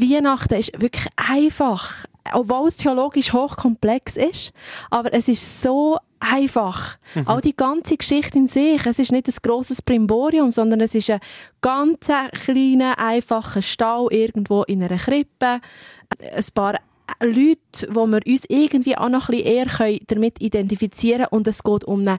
[0.00, 4.52] Weihnachten ist wirklich einfach, obwohl es theologisch hochkomplex ist,
[4.90, 6.98] aber es ist so einfach.
[7.14, 7.26] Mhm.
[7.26, 11.10] Auch die ganze Geschichte in sich, es ist nicht ein grosses Primborium, sondern es ist
[11.10, 11.20] ein
[11.60, 12.06] ganz
[12.44, 15.60] kleiner, einfacher Stall irgendwo in einer Krippe.
[16.20, 16.78] Ein paar
[17.22, 21.62] Leute, wo wir uns irgendwie auch noch ein bisschen eher damit identifizieren können und es
[21.62, 22.18] geht um eine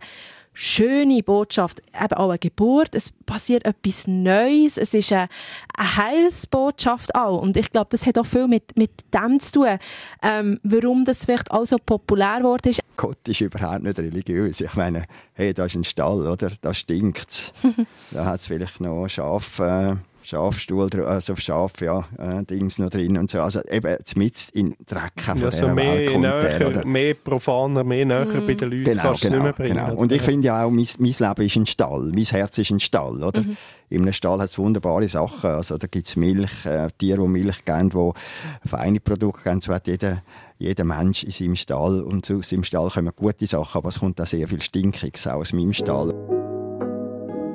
[0.61, 5.27] schöne Botschaft, eben auch eine Geburt, es passiert etwas Neues, es ist eine,
[5.75, 9.79] eine Heilsbotschaft auch und ich glaube, das hat auch viel mit, mit dem zu tun,
[10.21, 12.81] ähm, warum das vielleicht auch so populär geworden ist.
[12.95, 14.61] Gott ist überhaupt nicht religiös.
[14.61, 16.51] Ich meine, hey, da ist ein Stall, oder?
[16.61, 17.51] Da stinkt's.
[18.11, 19.97] da hat es vielleicht noch Schafe...
[19.99, 23.41] Äh Schafstuhl, also Schaf, ja, äh, Dings noch drin und so.
[23.41, 28.45] Also eben mit in Dreck von ja, so mehr, näher, mehr profaner, mehr näher mm.
[28.47, 29.85] bei den Leuten genau, kannst genau, nicht mehr bringen.
[29.85, 29.99] Genau.
[29.99, 32.79] Und ich finde ja auch, mein, mein Leben ist ein Stall, mein Herz ist ein
[32.79, 33.41] Stall, oder?
[33.41, 33.57] Mhm.
[33.89, 35.49] In einem Stall hat es wunderbare Sachen.
[35.49, 39.59] Also da gibt es Milch, äh, Tiere, die Milch geben, die feine Produkte geben.
[39.59, 40.23] So hat jeder,
[40.59, 44.21] jeder Mensch in seinem Stall und aus seinem Stall kommen gute Sachen, aber es kommt
[44.21, 46.13] auch sehr viel Stinkiges auch aus meinem Stall.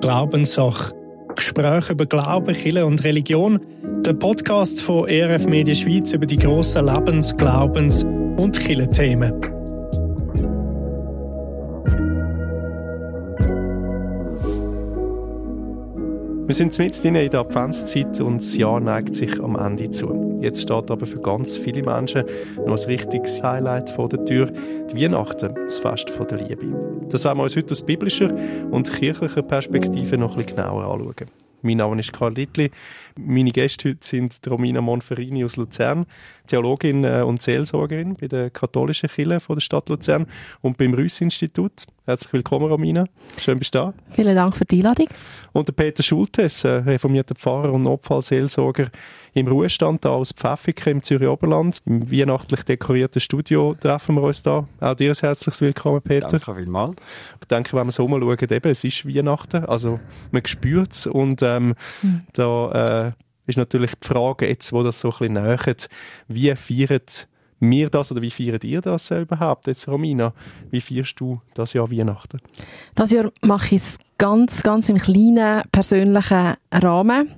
[0.03, 1.06] Glaubenssache
[1.37, 3.61] Gespräche über Glauben, Kirche und Religion.
[4.05, 9.56] Der Podcast von ERF Media Schweiz über die grossen Lebens-, Glaubens- und Kirchenthemen.
[16.47, 20.39] Wir sind mitten in der Adventszeit und das Jahr neigt sich am Ende zu.
[20.41, 22.22] Jetzt steht aber für ganz viele Menschen
[22.64, 24.53] noch ein richtiges Highlight vor der Tür,
[24.88, 27.08] die Weihnachten, das Fest der Liebe.
[27.08, 28.33] Das werden wir uns heute aus biblischer
[28.70, 31.28] und kirchlicher Perspektive noch bisschen genauer anschauen.
[31.62, 32.70] Mein Name ist Karl Littli.
[33.19, 36.06] Meine Gäste heute sind Romina Monferini aus Luzern,
[36.47, 40.27] Theologin äh, und Seelsorgerin bei der katholischen Kirche der Stadt Luzern
[40.60, 41.86] und beim Rüss-Institut.
[42.07, 43.07] Herzlich willkommen, Romina.
[43.41, 43.95] Schön, bist du da.
[44.12, 45.09] Vielen Dank für die Einladung.
[45.53, 48.91] Und der Peter Schultes, äh, reformierter Pfarrer und Notfallseelsorger
[49.35, 51.83] im Ruhestand da aus Pfäffiken im Zürich Oberland.
[51.84, 54.69] Im weihnachtlich dekorierten Studio treffen wir uns da.
[54.79, 56.29] Auch dir ein herzliches Willkommen, Peter.
[56.29, 56.95] Danke vielmals.
[57.41, 59.99] Ich denke, wenn wir so mal schauen, eben, es ist Weihnachten, also
[60.31, 62.21] man spürt es und ähm, mhm.
[62.34, 63.12] da äh,
[63.49, 65.89] ist natürlich die Frage jetzt, wo das so ein bisschen nähert,
[66.28, 67.27] wie feiert
[67.61, 70.33] wir das oder wie feiert ihr das überhaupt jetzt, Romina?
[70.71, 72.41] Wie feierst du das Jahr Weihnachten?
[72.94, 77.34] Das Jahr mache ich es ganz, ganz im kleinen, persönlichen Rahmen.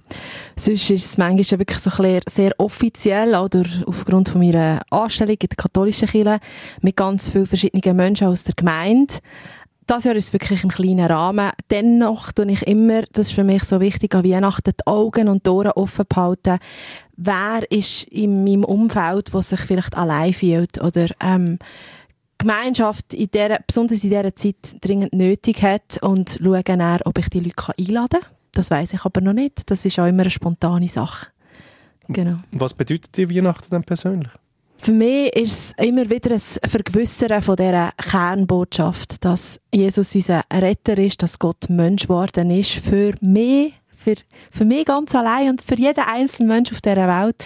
[0.57, 5.49] Sonst ist es manchmal wirklich so ein sehr offiziell, oder aufgrund von meiner Anstellung in
[5.49, 6.41] der katholischen Kirche,
[6.81, 9.15] mit ganz vielen verschiedenen Menschen aus der Gemeinde.
[9.89, 11.51] Das Jahr ist wirklich im kleinen Rahmen.
[11.71, 15.47] Dennoch tue ich immer, das ist für mich so wichtig, an Weihnachten die Augen und
[15.47, 16.59] die Ohren offen behalten.
[17.17, 21.59] Wer ist in meinem Umfeld, der sich vielleicht allein fühlt oder ähm,
[22.37, 27.31] Gemeinschaft in der, besonders in dieser Zeit dringend nötig hat und schaue dann, ob ich
[27.31, 28.31] die Leute einladen kann.
[28.53, 29.71] Das weiß ich aber noch nicht.
[29.71, 31.29] Das ist auch immer eine spontane Sache.
[32.09, 32.37] Genau.
[32.53, 34.33] Was bedeutet dir Weihnachten dann persönlich?
[34.81, 40.97] Für mich ist es immer wieder ein Vergewissern von dieser Kernbotschaft, dass Jesus unser Retter
[40.97, 44.15] ist, dass Gott Mensch geworden ist für mich, für,
[44.51, 47.37] für mich ganz allein und für jeden einzelnen Mensch auf dieser Welt.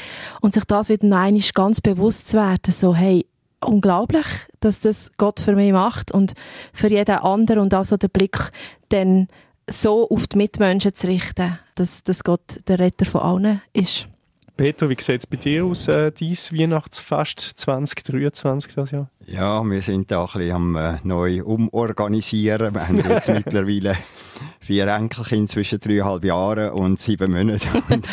[0.43, 3.27] Und sich das wieder noch ganz bewusst zu werden, so, hey,
[3.65, 4.27] unglaublich,
[4.61, 6.35] dass das Gott für mich macht und
[6.75, 8.51] für jeden anderen und auch so den Blick
[8.91, 9.29] dann
[9.69, 14.07] so auf die Mitmenschen zu richten, dass, dass Gott der Retter von allen ist.
[14.55, 19.11] Peter, wie sieht es bei dir aus, äh, dein Weihnachtsfest 2023 das Jahr?
[19.25, 22.75] Ja, wir sind da ein bisschen am äh, neu umorganisieren.
[22.75, 23.97] Wir haben jetzt mittlerweile
[24.61, 27.83] vier Enkelkinder zwischen dreieinhalb Jahren und sieben Monaten.
[27.89, 28.07] Und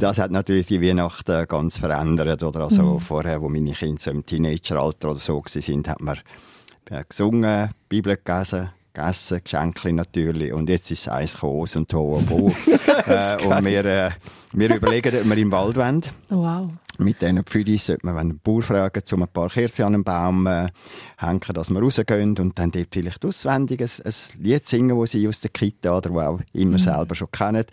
[0.00, 2.42] das hat natürlich die Weihnachten ganz verändert.
[2.42, 3.00] Oder also mhm.
[3.00, 6.18] vorher, wo meine Kinder so im Teenageralter oder so waren, hat man
[6.90, 10.52] äh, gesungen, Bibel gelesen, gegessen, Geschenke natürlich.
[10.52, 12.48] Und jetzt ist es eins Kos und Tohuwabohu.
[13.06, 14.10] äh, und wir, äh,
[14.52, 16.02] wir überlegen, ob wir im Wald wollen.
[16.30, 16.70] Wow.
[16.98, 20.46] Mit diesen Pfüdis sollte man den Bauer fragen, um ein paar Kerzen an einem Baum
[20.46, 20.68] äh,
[21.18, 25.28] hängen, dass wir rausgehen und dann dort vielleicht auswendig ein, ein Lied singen, das sie
[25.28, 26.78] aus der Kita oder wo auch immer mhm.
[26.78, 27.66] selber schon kennen.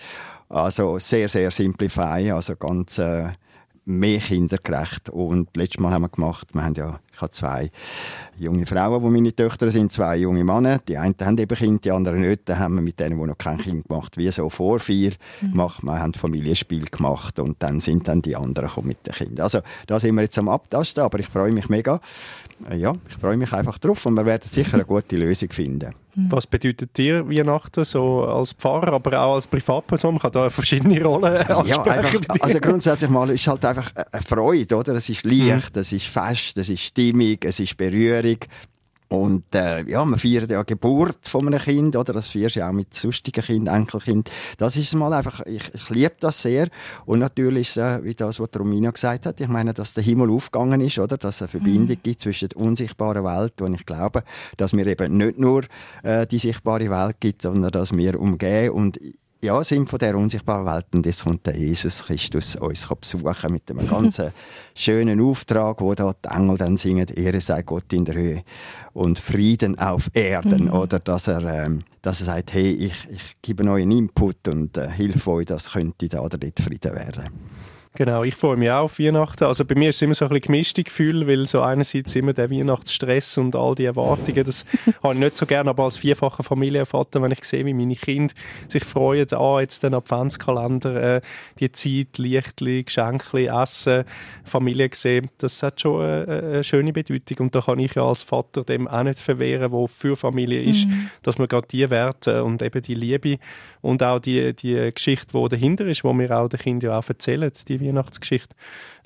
[0.49, 3.29] Also sehr, sehr simplify, also ganz äh,
[3.85, 5.09] mehr kindergerecht.
[5.09, 7.69] Und letztes Mal haben wir gemacht, wir haben ja, ich habe zwei
[8.39, 10.79] junge Frauen, die meine Töchter sind, zwei junge Männer.
[10.79, 12.41] Die einen haben eben Kinder, die anderen nicht.
[12.45, 15.51] Dann haben wir mit denen, die noch kein Kind gemacht, wie so vor vier mhm.
[15.51, 15.83] gemacht.
[15.83, 19.43] Wir haben Familienspiel gemacht und dann sind dann die anderen mit den Kindern.
[19.43, 21.99] Also da sind wir jetzt am Abtasten, aber ich freue mich mega.
[22.75, 25.93] Ja, ich freue mich einfach drauf und wir werden sicher eine gute Lösung finden.
[26.15, 26.31] Mhm.
[26.31, 30.13] Was bedeutet dir Weihnachten so als Pfarrer, aber auch als Privatperson?
[30.13, 31.67] Man kann da verschiedene Rollen ansprechen.
[31.67, 34.93] Ja, einfach, also grundsätzlich mal ist halt einfach eine Freude, oder?
[34.93, 35.81] Es ist Licht, mhm.
[35.81, 38.37] es ist Fest, es ist Stimmung, es ist Berührung.
[39.09, 42.13] Und äh, ja, man feiert ja Geburt von einem Kind, oder?
[42.13, 44.29] Das feierst ja auch mit sonstigen Kind, Enkelkind.
[44.57, 46.69] Das ist mal einfach, ich, ich liebe das sehr.
[47.05, 50.81] Und natürlich, äh, wie das, was Romina gesagt hat, ich meine, dass der Himmel aufgegangen
[50.81, 51.17] ist, oder?
[51.17, 52.03] Dass es eine Verbindung mhm.
[52.03, 54.23] gibt zwischen der unsichtbaren Welt, und ich glaube,
[54.57, 55.63] dass wir eben nicht nur
[56.03, 58.99] äh, die sichtbare Welt gibt, sondern dass wir umgehen und
[59.43, 63.69] ja, sind von der unsichtbaren Welt und jetzt kommt der Jesus Christus uns besuchen mit
[63.69, 64.21] einem ganz
[64.75, 68.43] schönen Auftrag, wo da die Engel dann singen, Ehre sei Gott in der Höhe
[68.93, 70.73] und Frieden auf Erden, mhm.
[70.73, 74.77] oder dass er, ähm, dass er sagt, hey, ich, ich gebe euch einen Input und
[74.77, 77.29] äh, hilf euch, dass könnte da oder dort Frieden werden.
[77.95, 79.43] Genau, ich freue mich auch auf Weihnachten.
[79.43, 82.33] Also bei mir ist es immer so ein bisschen gemischte Gefühl, weil so einerseits immer
[82.33, 84.65] der Weihnachtsstress und all die Erwartungen, das
[85.03, 88.33] habe ich nicht so gerne, aber als vierfacher Familienvater, wenn ich sehe, wie meine Kinder
[88.67, 91.21] sich freuen, ah, jetzt den Adventskalender, äh,
[91.59, 94.05] die Zeit, Lichtli, Geschenkli, Essen,
[94.43, 98.23] Familie sehen, das hat schon eine, eine, schöne Bedeutung und da kann ich ja als
[98.23, 101.11] Vater dem auch nicht verwehren, wo für Familie ist, mhm.
[101.21, 103.37] dass man gerade die Werte und eben die Liebe
[103.81, 107.07] und auch die, die Geschichte, die dahinter ist, wo wir auch den Kindern ja auch
[107.07, 108.55] erzählen, die Weihnachtsgeschichte,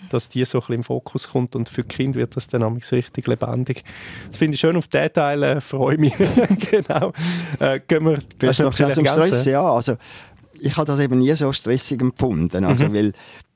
[0.09, 2.63] dass die so ein bisschen im Fokus kommt und für die Kinder wird das dann
[2.63, 3.83] auch richtig lebendig.
[4.27, 6.13] Das finde ich schön auf den Teil, äh, freue mich.
[6.71, 7.13] genau.
[7.59, 9.45] Äh, gehen wir, hast du noch Stress?
[9.45, 9.97] Ja, also
[10.59, 12.93] ich habe das eben nie so stressig empfunden, also mhm.
[12.93, 13.13] weil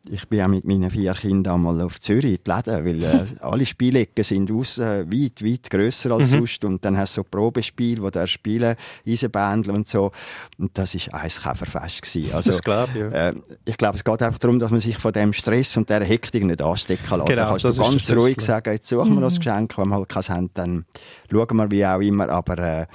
[0.09, 3.25] ich bin auch mit meinen vier Kindern einmal auf Zürich in die Läden, weil äh,
[3.41, 6.37] alle Spielecken sind aus, äh, weit, weit grösser als mhm.
[6.37, 6.65] sonst.
[6.65, 8.75] Und dann hast du so Probespiel, wo der spielen,
[9.07, 10.11] Eisenbändel und so.
[10.57, 12.33] Und das war ein Käferfest gewesen.
[12.33, 13.29] Also, das glaube ich, ja.
[13.29, 16.03] äh, ich glaube, es geht einfach darum, dass man sich von dem Stress und dieser
[16.03, 17.27] Hektik nicht anstecken lässt.
[17.27, 19.21] Genau, da kannst du ganz ruhig sagen, jetzt suchen wir mhm.
[19.21, 20.85] das Geschenk, wenn wir halt keins haben, dann
[21.29, 22.27] schauen wir wie auch immer.
[22.29, 22.85] Aber äh,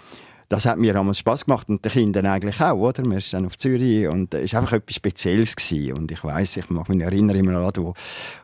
[0.49, 3.05] das hat mir damals Spaß gemacht und den Kindern eigentlich auch, oder?
[3.05, 5.99] Wir sind dann auf Zürich und es war einfach etwas Spezielles gewesen.
[5.99, 7.95] Und ich weiß, ich mag mich erinnern immer an, wo,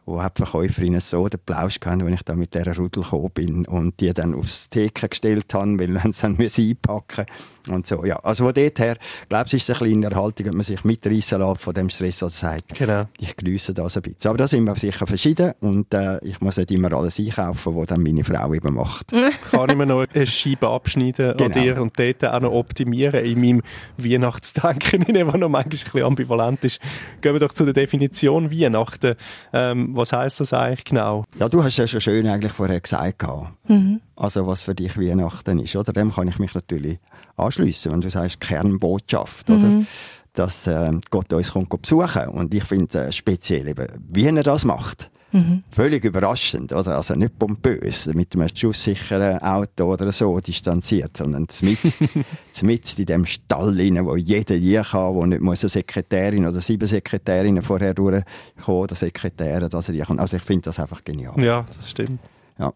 [0.05, 3.31] wo hat die Verkäuferin so den Plausch gehabt, wenn ich da mit dieser Rudel gekommen
[3.33, 7.27] bin und die dann aufs Theke gestellt haben, weil sie dann einpacken
[7.69, 8.05] und so.
[8.05, 8.97] Ja, also von dort her,
[9.29, 12.23] glaube ich, ist es eine kleine Erhaltung, wenn man sich mitreißen lässt von dem Stress
[12.23, 13.07] oder sagt, genau.
[13.19, 14.31] ich genieße das ein bisschen.
[14.31, 17.87] Aber da sind wir sicher verschieden und äh, ich muss nicht immer alles einkaufen, was
[17.87, 19.13] dann meine Frau eben macht.
[19.51, 21.45] Kann ich mir noch eine Scheibe abschneiden genau.
[21.45, 23.63] an dir und dort auch noch optimieren in meinem
[23.97, 26.81] Weihnachtsdenken, das noch manchmal ein bisschen ambivalent ist.
[27.21, 29.15] Gehen wir doch zu der Definition Weihnachten.
[29.53, 31.25] Ähm, was heißt das eigentlich genau?
[31.39, 33.23] Ja, du hast ja schon schön eigentlich vorher gesagt.
[33.69, 34.01] Mhm.
[34.17, 35.93] Also was für dich Weihnachten ist, oder?
[35.93, 36.99] Dem kann ich mich natürlich
[37.37, 39.57] anschließen, wenn du sagst Kernbotschaft, mhm.
[39.57, 39.87] oder?
[40.35, 42.29] Dass äh, Gott uns kommt besuchen.
[42.29, 45.11] Und ich finde äh, speziell eben, wie er das macht.
[45.33, 45.65] Mhm.
[45.71, 46.97] Völlig überraschend, oder?
[46.97, 52.29] Also nicht pompös, mit einem schusssicheren Auto oder so distanziert, sondern mitten
[53.01, 56.87] in dem Stall rein, wo jeder je kann, wo nicht muss eine Sekretärin oder sieben
[56.87, 60.19] Sekretärinnen vorher durchkommen oder Sekretäre, dass er kann.
[60.19, 61.43] Also ich finde das einfach genial.
[61.43, 62.21] Ja, das stimmt.
[62.59, 62.75] Ja.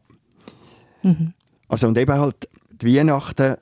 [1.02, 1.34] Mhm.
[1.68, 2.48] Also und eben halt,
[2.80, 3.56] die Weihnachten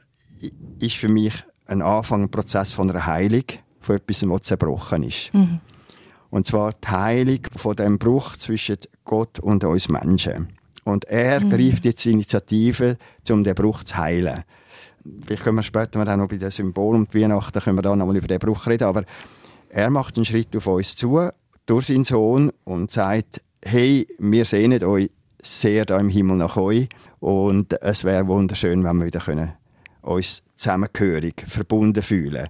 [0.78, 1.34] ist für mich
[1.66, 3.44] ein Anfang, ein Prozess von einer Heilung,
[3.80, 5.34] von etwas, was zerbrochen ist.
[5.34, 5.60] Mhm.
[6.34, 10.48] Und zwar die Heilung von dem Bruch zwischen Gott und uns Menschen.
[10.82, 11.50] Und er mhm.
[11.50, 12.96] greift jetzt Initiative,
[13.30, 14.42] um den Bruch zu heilen.
[15.24, 18.06] Vielleicht können wir später auch noch bei den Symbolen und Weihnachten können wir da noch
[18.06, 19.04] mal über den Bruch reden, aber
[19.68, 21.30] er macht einen Schritt auf uns zu,
[21.66, 26.88] durch seinen Sohn und sagt, hey, wir sehnen euch sehr da im Himmel nach euch
[27.20, 29.52] und es wäre wunderschön, wenn wir wieder können
[30.04, 32.48] uns zusammengehörig, verbunden fühlen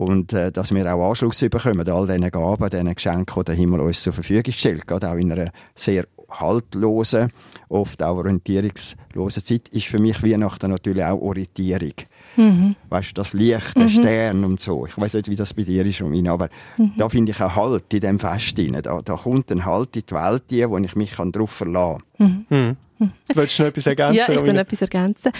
[0.00, 3.80] und äh, dass wir auch Anschluss bekommen, all diesen Gaben, diesen Geschenken, die der Himmel
[3.80, 7.30] uns zur Verfügung stellt, gerade auch in einer sehr haltlosen,
[7.68, 11.92] oft auch orientierungslosen Zeit, ist für mich Weihnachten natürlich auch Orientierung.
[12.36, 12.76] Mhm.
[12.88, 13.88] Weißt du, das Licht, der mhm.
[13.90, 14.86] Stern und so.
[14.86, 16.92] Ich weiß nicht, wie das bei dir ist, Romina, aber mhm.
[16.96, 18.80] da finde ich auch Halt in dem Fest rein.
[18.82, 22.46] Da, da kommt ein Halt in die Welt, wo ich mich darauf verlassen kann.
[22.48, 22.76] Mhm.
[22.98, 23.12] Mhm.
[23.34, 24.16] Willst du noch etwas ergänzen?
[24.16, 25.32] Ja, ich will noch etwas ergänzen.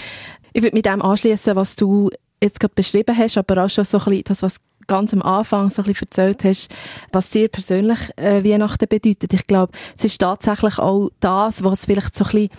[0.52, 2.10] Ich würde mit dem anschließen, was du
[2.42, 4.56] jetzt gerade beschrieben hast, aber auch schon so ein bisschen das, was
[4.86, 6.68] ganz am Anfang so ein bisschen erzählt hast,
[7.12, 9.32] was dir persönlich äh, Weihnachten bedeutet.
[9.32, 12.50] Ich glaube, es ist tatsächlich auch das, was vielleicht so ein bisschen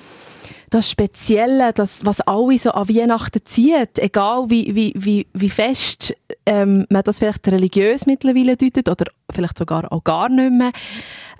[0.69, 6.15] das Spezielle, das, was alle so an Weihnachten zieht, egal wie, wie, wie, wie fest
[6.45, 10.71] ähm, man das vielleicht religiös mittlerweile deutet oder vielleicht sogar auch gar nicht mehr,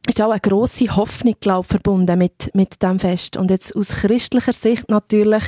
[0.07, 3.37] ist auch eine grosse Hoffnung, glaube ich, verbunden mit, mit dem Fest.
[3.37, 5.43] Und jetzt aus christlicher Sicht natürlich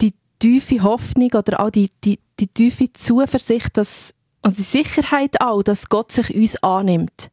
[0.00, 5.62] die tiefe Hoffnung oder auch die, die, die tiefe Zuversicht, dass, und die Sicherheit auch,
[5.62, 7.30] dass Gott sich uns annimmt.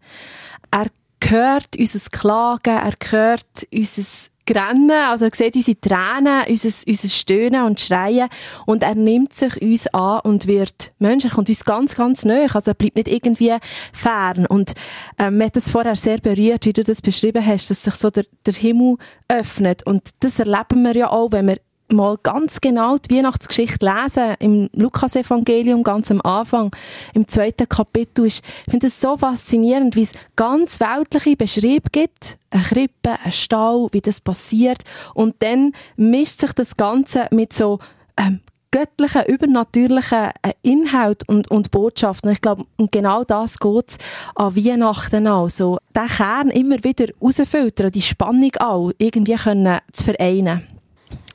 [0.72, 0.88] Er
[1.22, 4.04] hört unser Klagen, er hört unser
[4.48, 8.30] Grennen, also er sieht unsere Tränen, unser, unser Stöhnen und Schreien
[8.68, 12.48] und er nimmt sich uns an und wird Mensch, er kommt uns ganz, ganz nahe,
[12.54, 13.56] also er bleibt nicht irgendwie
[13.92, 14.46] fern.
[14.46, 14.74] Und
[15.18, 18.12] ähm, mir hat das vorher sehr berührt, wie du das beschrieben hast, dass sich so
[18.12, 18.98] der, der Himmel
[19.28, 19.84] öffnet.
[19.88, 21.58] Und das erleben wir ja auch, wenn wir
[21.90, 26.76] mal ganz genau die Weihnachtsgeschichte lesen, im Lukas-Evangelium ganz am Anfang,
[27.14, 32.64] im zweiten Kapitel, ich finde es so faszinierend, wie es ganz weltliche Beschriebe gibt, eine
[32.64, 37.80] Krippe, ein Stall, wie das passiert und dann mischt sich das Ganze mit so
[38.18, 42.32] ähm, göttlichen, übernatürlichen äh, Inhalt und, und Botschaften.
[42.32, 43.98] Ich glaube, genau das geht
[44.36, 45.50] an Weihnachten auch.
[45.50, 50.75] So, den Kern immer wieder rausfiltern, die Spannung auch irgendwie können zu vereinen.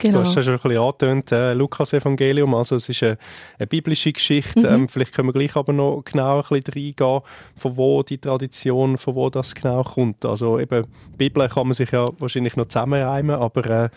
[0.00, 0.18] Genau.
[0.18, 3.18] Du hast ja schon ein bisschen angetönt, äh, Lukas-Evangelium, also es ist eine,
[3.58, 4.60] eine biblische Geschichte.
[4.60, 4.74] Mhm.
[4.74, 7.20] Ähm, vielleicht können wir gleich aber noch genau ein bisschen reingehen,
[7.56, 10.24] von wo die Tradition, von wo das genau kommt.
[10.24, 13.88] Also eben, Bibel kann man sich ja wahrscheinlich noch zusammenreimen, aber äh,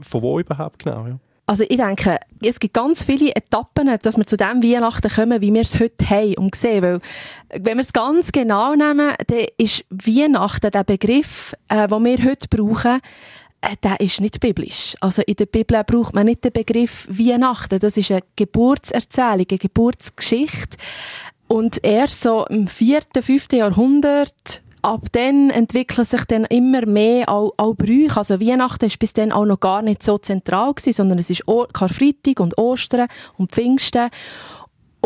[0.00, 1.18] von wo überhaupt genau, ja.
[1.48, 5.54] Also ich denke, es gibt ganz viele Etappen, dass wir zu dem Weihnachten kommen, wie
[5.54, 6.82] wir es heute haben und sehen.
[6.82, 7.00] Weil,
[7.48, 12.48] wenn wir es ganz genau nehmen, dann ist Weihnachten der Begriff, äh, den wir heute
[12.50, 13.00] brauchen,
[13.82, 14.94] der ist nicht biblisch.
[15.00, 17.78] Also in der Bibel braucht man nicht den Begriff Weihnachten.
[17.78, 20.78] Das ist eine Geburtserzählung, eine Geburtsgeschichte.
[21.48, 27.52] Und erst so im vierten, fünften Jahrhundert ab dann entwickeln sich dann immer mehr auch,
[27.56, 28.16] auch Brüche.
[28.16, 31.44] Also Weihnachten ist bis dann auch noch gar nicht so zentral gewesen, sondern es ist
[31.72, 34.10] Karfreitag und Ostern und Pfingsten.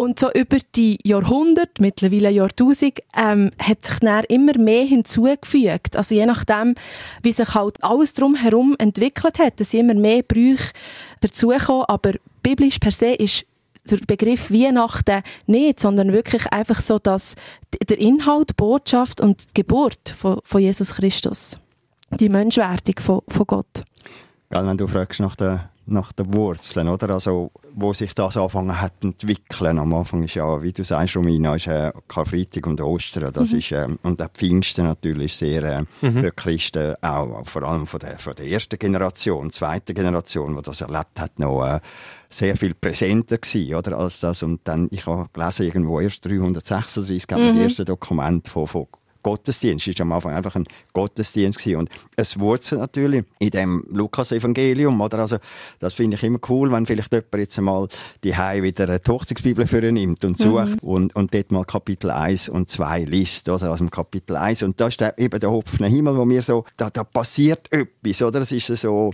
[0.02, 5.96] Und so über die Jahrhunderte, mittlerweile Jahrtausend, ähm, hat sich dann immer mehr hinzugefügt.
[5.96, 6.74] Also je nachdem,
[7.22, 10.72] wie sich halt alles drumherum entwickelt hat, sind immer mehr Brüche
[11.20, 11.84] dazugekommen.
[11.86, 13.46] Aber biblisch per se ist
[13.88, 17.36] der Begriff Weihnachten nicht, sondern wirklich einfach so, dass
[17.88, 21.56] der Inhalt, Botschaft und die Geburt von, von Jesus Christus,
[22.18, 23.84] die Menschwerdung von, von Gott.
[24.50, 27.10] Gell, wenn du fragst nach der nach den Wurzeln, oder?
[27.10, 29.78] Also, wo sich das angefangen hat zu entwickeln.
[29.78, 33.32] Am Anfang ist ja, wie du sagst, Romina, ist äh, Karfreitag und Ostern.
[33.32, 33.58] Das mhm.
[33.58, 36.20] ist, äh, und auch Pfingsten natürlich sehr, äh, mhm.
[36.20, 40.80] für Christen auch, vor allem von der, von der ersten Generation, zweiten Generation, die das
[40.80, 41.80] erlebt hat, noch, äh,
[42.30, 44.42] sehr viel präsenter gewesen, oder, als das.
[44.42, 47.36] Und dann, ich habe gelesen, irgendwo erst 336, mhm.
[47.36, 48.86] das erste Dokument von, von
[49.22, 49.88] Gottesdienst.
[49.88, 51.78] Es war am Anfang einfach ein Gottesdienst gewesen.
[51.78, 55.20] Und es wurzelt natürlich in dem Lukas-Evangelium, oder?
[55.20, 55.38] Also,
[55.78, 57.88] das finde ich immer cool, wenn vielleicht jemand jetzt einmal
[58.24, 60.88] die Hei wieder eine Hochzeitsbibel für ihn nimmt und sucht mhm.
[60.88, 63.70] und, und dort mal Kapitel 1 und 2 liest, oder?
[63.70, 64.62] Also Kapitel 1.
[64.62, 68.22] Und da ist der, eben der hopfende Himmel, wo mir so, da, da passiert etwas,
[68.22, 68.40] oder?
[68.40, 69.12] Das ist so,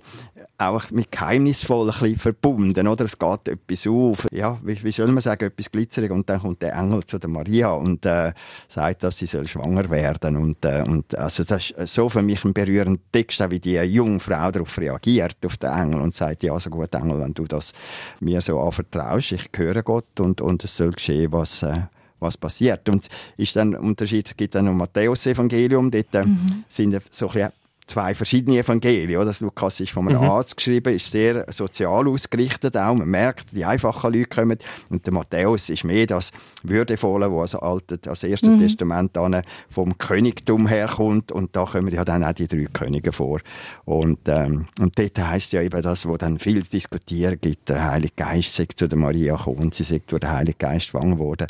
[0.58, 3.04] auch mit geheimnisvoll ein bisschen verbunden, oder?
[3.04, 6.62] Es geht etwas auf, ja, wie, wie soll man sagen, etwas glitzerig und dann kommt
[6.62, 8.32] der Engel zu der Maria und äh,
[8.66, 12.44] sagt, dass sie soll schwanger werden und, äh, und also das ist so für mich
[12.44, 16.42] ein berührender Text, auch wie die junge Frau darauf reagiert, auf den Engel und sagt,
[16.42, 17.72] ja, so gut Engel, wenn du das
[18.18, 21.82] mir so anvertraust, ich höre Gott und, und es soll geschehen, was, äh,
[22.18, 22.88] was passiert.
[22.88, 26.64] Und ist dann Unterschied, es gibt dann noch Matthäus-Evangelium, dort äh, mhm.
[26.68, 27.52] sind so ein bisschen
[27.88, 29.24] zwei verschiedene Evangelien.
[29.26, 30.30] Das Lukas ist von einem mhm.
[30.30, 32.94] Arzt geschrieben, ist sehr sozial ausgerichtet auch.
[32.94, 34.58] Man merkt, die einfachen Leute kommen.
[34.90, 36.30] Und der Matthäus ist mehr das
[36.62, 38.60] Würdevolle, wo also alte, das erste mhm.
[38.60, 41.32] Testament dann vom Königtum herkommt.
[41.32, 43.40] Und da kommen ja dann auch die drei Könige vor.
[43.84, 47.68] Und, ähm, und dort heisst ja eben das, wo dann viel zu diskutieren gibt.
[47.68, 50.86] Der Heilige Geist sagt zu der Maria gekommen und sie sagt, wo der Heilige Geist
[50.86, 51.46] schwanger wurde.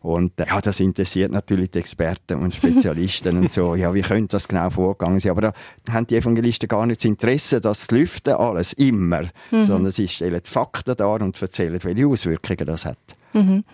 [0.00, 3.74] Und äh, ja, das interessiert natürlich die Experten und Spezialisten und so.
[3.74, 5.32] Ja, wie könnte das genau vorgegangen sein?
[5.32, 5.52] Aber da
[5.90, 9.62] haben die Evangelisten gar nicht das Interesse, das lüften alles immer, mhm.
[9.62, 12.98] sondern sie stellen Fakten dar und erzählen, welche Auswirkungen das hat.
[13.32, 13.64] Mhm.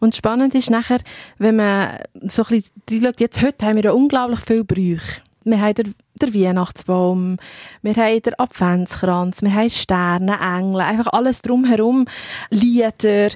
[0.00, 1.00] Und spannend ist nachher,
[1.38, 5.22] wenn man so ein bisschen schaut, jetzt heute haben wir ja unglaublich viele Brüche.
[5.44, 7.36] Wir haben den, den Weihnachtsbaum,
[7.82, 12.06] wir haben den Adventskranz, wir haben Sterne, Engel, einfach alles drumherum,
[12.50, 13.28] Lieder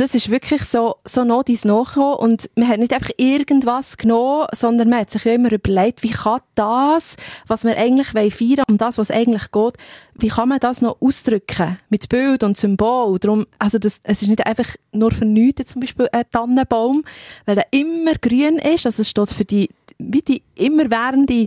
[0.00, 4.46] das ist wirklich so, so noch dies nachgekommen und man hat nicht einfach irgendwas genommen,
[4.52, 7.16] sondern man hat sich ja immer überlegt, wie kann das,
[7.46, 9.74] was wir eigentlich feiern wollen, um das, was eigentlich geht,
[10.14, 11.78] wie kann man das noch ausdrücken?
[11.90, 13.18] Mit Bild und Symbol.
[13.18, 17.04] Darum, also das, es ist nicht einfach nur für nichts, zum Beispiel ein Tannenbaum,
[17.44, 21.46] weil der immer grün ist, also es steht für die, wie die immerwährende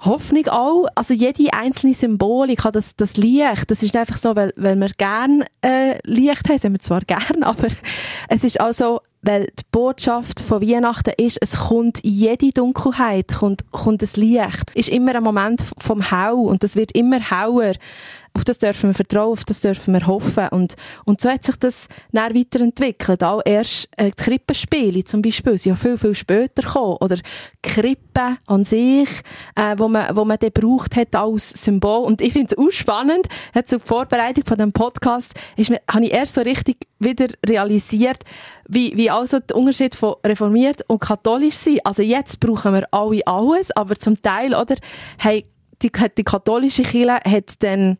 [0.00, 4.52] Hoffnung auch, also jede einzelne Symbolik hat das, das Licht, das ist einfach so, weil,
[4.56, 7.68] weil wir gern äh, Licht haben, sind wir zwar gern, aber
[8.28, 13.70] es ist also, weil die Botschaft von Weihnachten ist, es kommt in jede Dunkelheit, kommt,
[13.72, 17.72] kommt das Licht, ist immer ein Moment vom Hau und das wird immer hauer
[18.34, 20.48] auf das dürfen wir vertrauen, auf das dürfen wir hoffen.
[20.50, 23.22] Und, und so hat sich das dann weiterentwickelt.
[23.24, 26.96] Auch erst äh, die Krippenspiele zum Beispiel sind ja viel, viel später gekommen.
[27.00, 27.16] Oder
[27.62, 29.08] Krippen an sich,
[29.56, 32.04] äh, wo man, wo man dann braucht hat als Symbol.
[32.04, 36.06] Und ich finde es auch spannend, jetzt zur Vorbereitung von dem Podcast, ist mir, habe
[36.06, 38.24] ich erst so richtig wieder realisiert,
[38.68, 41.84] wie, wie also der Unterschied von reformiert und katholisch sind.
[41.84, 44.76] Also jetzt brauchen wir alle alles, aber zum Teil, oder,
[45.18, 45.46] hey,
[45.82, 47.98] die, die katholische Kirche hat dann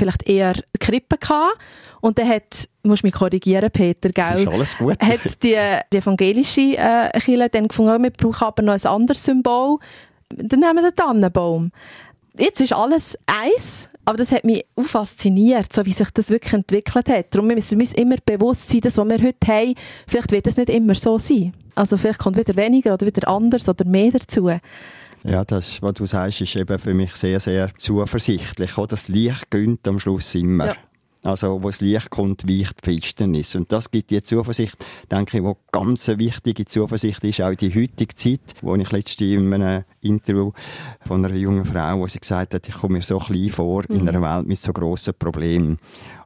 [0.00, 1.58] vielleicht eher Krippe gehabt.
[2.00, 4.38] Und dann hat, musst mich korrigieren, Peter, gell?
[4.38, 4.96] Ist alles gut.
[5.00, 5.56] Hat die,
[5.92, 9.78] die evangelische äh, Kirche dann gefunden, wir brauchen aber noch ein anderes Symbol.
[10.30, 11.72] Dann nehmen wir den Tannenbaum.
[12.38, 16.54] Jetzt ist alles eins, aber das hat mich auch fasziniert, so wie sich das wirklich
[16.54, 17.34] entwickelt hat.
[17.34, 19.74] Darum müssen wir uns immer bewusst sein, dass was wir heute haben,
[20.06, 21.52] vielleicht wird es nicht immer so sein.
[21.74, 24.50] Also vielleicht kommt wieder weniger oder wieder anders oder mehr dazu.
[25.24, 28.78] Ja, das, was du sagst, ist eben für mich sehr, sehr zuversichtlich.
[28.78, 30.66] Auch das Licht gönnt am Schluss immer.
[30.66, 30.76] Ja.
[31.22, 33.54] Also, wo das Licht kommt, weicht die Finsternis.
[33.54, 34.76] Und das gibt die Zuversicht,
[35.10, 38.90] denke ich, wo ganz eine wichtige Zuversicht ist, auch in die heutige Zeit, wo ich
[38.90, 40.52] letztens in einem Interview
[41.06, 43.96] von einer jungen Frau, wo sie gesagt hat, ich komme mir so klein vor mhm.
[43.96, 45.78] in einer Welt mit so grossen Problemen.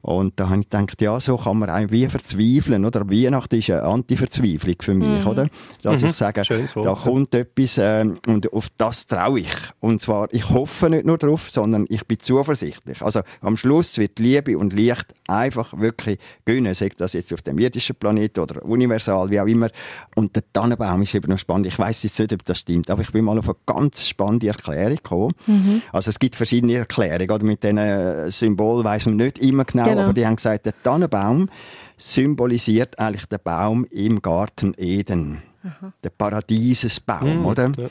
[0.04, 3.08] Und da habe ich gedacht, ja, so kann man auch wie verzweifeln, oder?
[3.08, 5.26] Weihnachten ist eine Anti-Verzweiflung für mich, mhm.
[5.26, 5.46] oder?
[5.80, 6.11] Dass mhm.
[6.11, 9.54] ich sage, da kommt etwas, äh, und auf das traue ich.
[9.80, 13.00] Und zwar, ich hoffe nicht nur darauf, sondern ich bin zuversichtlich.
[13.00, 17.58] Also, am Schluss wird Liebe und Licht einfach wirklich gönnen, sagt das jetzt auf dem
[17.58, 19.70] irdischen Planeten oder universal, wie auch immer.
[20.16, 21.68] Und der Tannenbaum ist eben noch spannend.
[21.68, 24.49] Ich weiß jetzt nicht, ob das stimmt, aber ich bin mal auf eine ganz spannende
[24.49, 25.32] Erklärung gekommen.
[25.46, 25.80] Mhm.
[25.94, 27.46] Also, es gibt verschiedene Erklärungen, oder?
[27.46, 30.05] Mit diesen Symbolen weiss man nicht immer genau, genau.
[30.05, 31.49] aber die haben gesagt, der Tannenbaum
[31.97, 35.43] symbolisiert eigentlich den Baum im Garten Eden.
[35.63, 35.93] Aha.
[36.03, 37.73] Der Paradiesesbaum, mhm, oder?
[37.77, 37.89] Ja.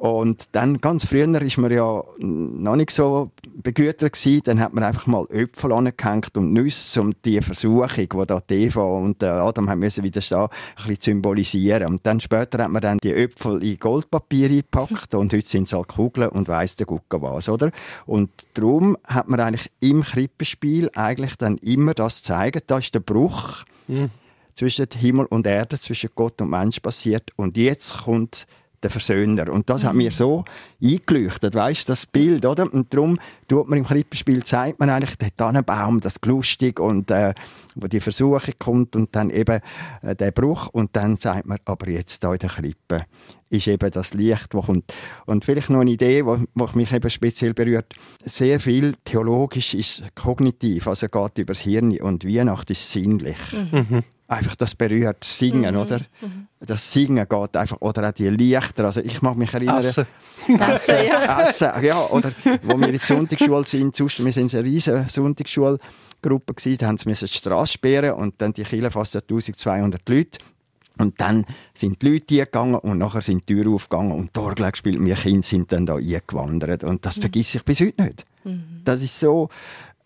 [0.00, 4.40] Und dann, ganz früher ist man ja noch nicht so begütert gewesen.
[4.44, 8.82] Dann hat man einfach mal Äpfel angehängt und Nüsse, um die Versuchung, die da Eva
[8.82, 11.86] und Adam haben müssen widerstehen, ein bisschen symbolisieren.
[11.86, 15.74] Und dann später hat man dann die Äpfel in Goldpapier gepackt und heute sind es
[15.74, 17.70] halt Kugeln und weiss der Gucke was, oder?
[18.06, 23.00] Und darum hat man eigentlich im Krippenspiel eigentlich dann immer das zeigen, da ist der
[23.00, 24.08] Bruch mhm.
[24.54, 28.46] zwischen Himmel und Erde, zwischen Gott und Mensch passiert und jetzt kommt
[28.82, 29.50] der Versöhner.
[29.50, 29.88] Und das mhm.
[29.88, 30.44] hat mir so
[30.82, 32.72] eingeleuchtet, weißt das Bild, oder?
[32.72, 33.18] Und darum
[33.48, 37.34] tut man im Krippenspiel, zeigt man eigentlich den Tannenbaum, das lustig und äh,
[37.74, 39.60] wo die Versuche kommt und dann eben
[40.02, 43.04] äh, der Bruch und dann sagt man, aber jetzt da in der Krippe
[43.50, 44.92] ist eben das Licht, das kommt.
[45.26, 47.92] Und vielleicht noch eine Idee, die mich eben speziell berührt.
[48.22, 53.38] Sehr viel theologisch ist kognitiv, also geht über das Hirn und Weihnacht ist sinnlich.
[53.52, 55.80] Mhm einfach das berührt, Singen, mhm.
[55.80, 55.98] oder?
[56.20, 56.46] Mhm.
[56.60, 59.80] Das Singen geht einfach, oder auch die Lichter, also ich mag mich erinnern...
[59.80, 60.06] Essen.
[60.48, 61.42] Essen, ja.
[61.42, 62.30] Essen, ja, oder
[62.62, 67.08] wo wir in der Sonntagsschule sind, wir sind eine riesige Sonntagsschulgruppe gewesen, da haben sie
[67.08, 70.38] die Straße sperren und dann die Kirche fast 1200 Leute.
[70.98, 74.70] Und dann sind die Leute eingegangen und nachher sind die Türen aufgegangen und die Orgel
[74.70, 75.02] gespielt.
[75.02, 76.84] Wir Kinder sind dann da eingewandert.
[76.84, 77.20] Und das mhm.
[77.22, 78.24] vergesse ich bis heute nicht.
[78.44, 78.82] Mhm.
[78.84, 79.48] Das ist so,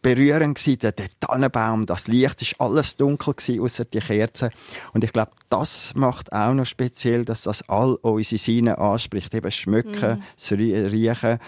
[0.05, 4.51] berührend gewesen, der, der Tannenbaum, das Licht, ist alles dunkel gewesen, außer die Kerzen.
[4.93, 9.35] Und ich glaube, das macht auch noch speziell, dass das all unsere Sinne anspricht.
[9.35, 11.39] Eben Schmücken, das Riechen,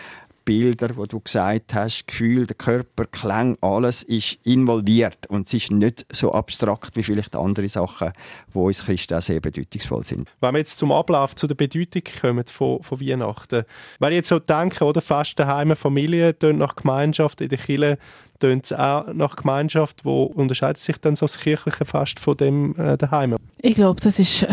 [0.47, 5.73] Bilder, wo du gesagt hast, Gefühl, der Körper, Klang, alles ist involviert und es ist
[5.73, 8.13] nicht so abstrakt wie vielleicht andere Sachen,
[8.53, 10.31] wo uns Christen auch sehr bedeutungsvoll sind.
[10.41, 13.65] Wenn wir jetzt zum Ablauf, zu der Bedeutung kommen von, von Weihnachten,
[13.99, 17.99] wenn ich jetzt so denke, oder fast daheim Familie, nach Gemeinschaft in der Kirche,
[18.39, 20.05] tönt es auch nach Gemeinschaft.
[20.05, 23.37] Wo unterscheidet sich dann so das kirchliche Fest von dem äh, daheim?
[23.59, 24.49] Ich glaube, das ist äh,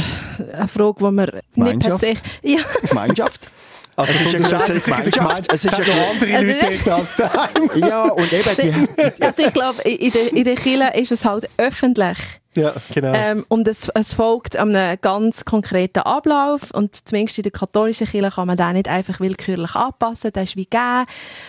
[0.53, 2.13] eine Frage, die man nicht per se...
[2.41, 2.59] Ja.
[2.87, 3.49] Gemeinschaft?
[3.95, 5.53] Also es, es unterscheidet sich Gemeinschaft.
[5.53, 7.69] Es ist ja noch andere also, Leute als daheim.
[7.75, 9.23] ja, und eben die...
[9.23, 12.17] Also ich glaube, in der, in der Kirche ist es halt öffentlich.
[12.55, 13.13] Ja, genau.
[13.13, 18.31] Ähm, und es, es folgt einem ganz konkreten Ablauf und zumindest in der katholischen Kirche
[18.31, 21.05] kann man den nicht einfach willkürlich anpassen, das ist wie gegeben.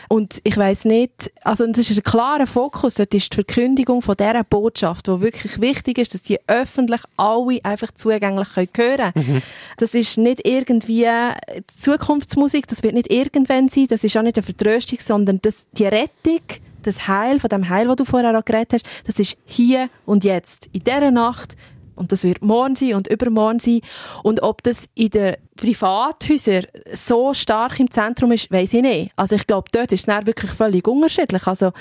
[0.08, 4.16] Und ich weiß nicht, also das ist ein klarer Fokus, das ist die Verkündigung von
[4.16, 9.12] dieser Botschaft, die wirklich wichtig ist, dass die öffentlich alle einfach zugänglich können hören können.
[9.14, 9.42] Mhm.
[9.76, 11.06] Das ist nicht irgendwie
[11.76, 15.86] Zukunftsmusik, das wird nicht irgendwann sein, das ist auch nicht eine Vertröstung, sondern das, die
[15.86, 16.40] Rettung
[16.86, 20.24] das Heil, von dem Heil, das du vorher auch geredet hast, das ist hier und
[20.24, 21.56] jetzt, in dieser Nacht.
[21.96, 23.80] Und das wird morgen sein und übermorgen sein.
[24.24, 29.12] Und ob das in den Privathäusern so stark im Zentrum ist, weiß ich nicht.
[29.14, 31.46] Also ich glaube, dort ist es wirklich völlig unterschiedlich.
[31.46, 31.72] Also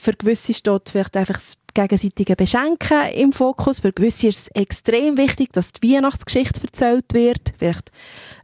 [0.00, 3.80] für gewisse steht vielleicht einfach das gegenseitige Beschenken im Fokus.
[3.80, 7.52] Für gewisse ist es extrem wichtig, dass die Weihnachtsgeschichte erzählt wird.
[7.56, 7.92] Vielleicht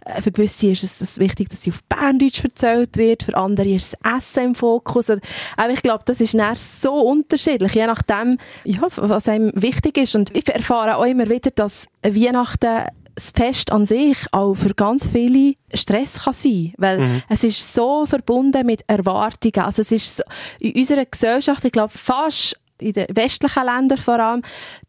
[0.05, 3.69] äh, für gewisse ist es das wichtig, dass sie auf Berndeutsch erzählt wird, für andere
[3.71, 5.11] ist das Essen im Fokus.
[5.11, 6.37] Aber ich glaube, das ist
[6.81, 10.15] so unterschiedlich, je nachdem, ja, was einem wichtig ist.
[10.15, 15.07] Und ich erfahre auch immer wieder, dass Weihnachten das Fest an sich auch für ganz
[15.09, 17.23] viele Stress kann sein, weil mhm.
[17.29, 19.65] es ist so verbunden mit Erwartungen.
[19.65, 20.23] Also es ist so,
[20.59, 24.43] in unserer Gesellschaft, ich glaube fast in den westlichen Ländern vor allem,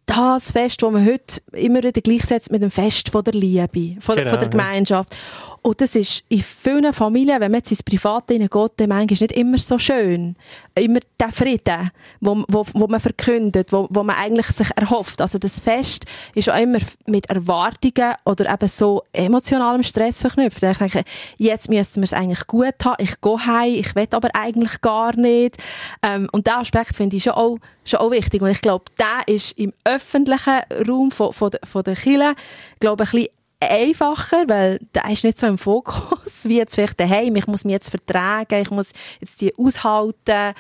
[0.06, 4.15] das Fest, das man heute immer wieder gleichsetzt mit dem Fest von der Liebe, von,
[4.15, 5.13] genau, von der Gemeinschaft.
[5.13, 5.55] Ja.
[5.65, 9.32] Und das ist in vielen Familien, wenn man jetzt ins Private hineingeht, dann manchmal nicht
[9.32, 10.36] immer so schön.
[10.75, 11.89] Immer der Frieden,
[12.21, 15.21] wo, wo, wo man verkündet, wo, wo man eigentlich sich erhofft.
[15.21, 20.62] Also das Fest ist auch immer mit Erwartungen oder eben so emotionalem Stress verknüpft.
[20.62, 21.04] Ich denke,
[21.38, 25.15] jetzt müssen wir es eigentlich gut haben, ich gehe heim, ich will aber eigentlich gar
[25.17, 25.58] nicht.
[26.04, 28.39] Ähm, und diesen Aspekt finde ich schon auch, schon auch wichtig.
[28.39, 32.36] Und ich glaube, der ist im öffentlichen Raum von, von, von der Kirche,
[32.80, 37.00] glaube ich, ein bisschen einfacher, weil da ist nicht so im Fokus, wie jetzt vielleicht
[37.00, 37.36] daheim.
[37.36, 40.54] Ich muss mich jetzt vertragen, ich muss jetzt die aushalten.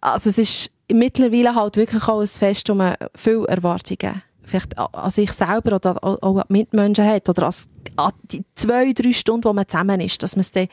[0.00, 5.10] Also es ist mittlerweile halt wirklich auch ein Fest, wo man viele Erwartungen vielleicht an
[5.10, 7.50] sich selber oder auch an Mitmenschen hat oder
[7.96, 10.68] an die zwei, drei Stunden, wo man zusammen ist, dass man es dann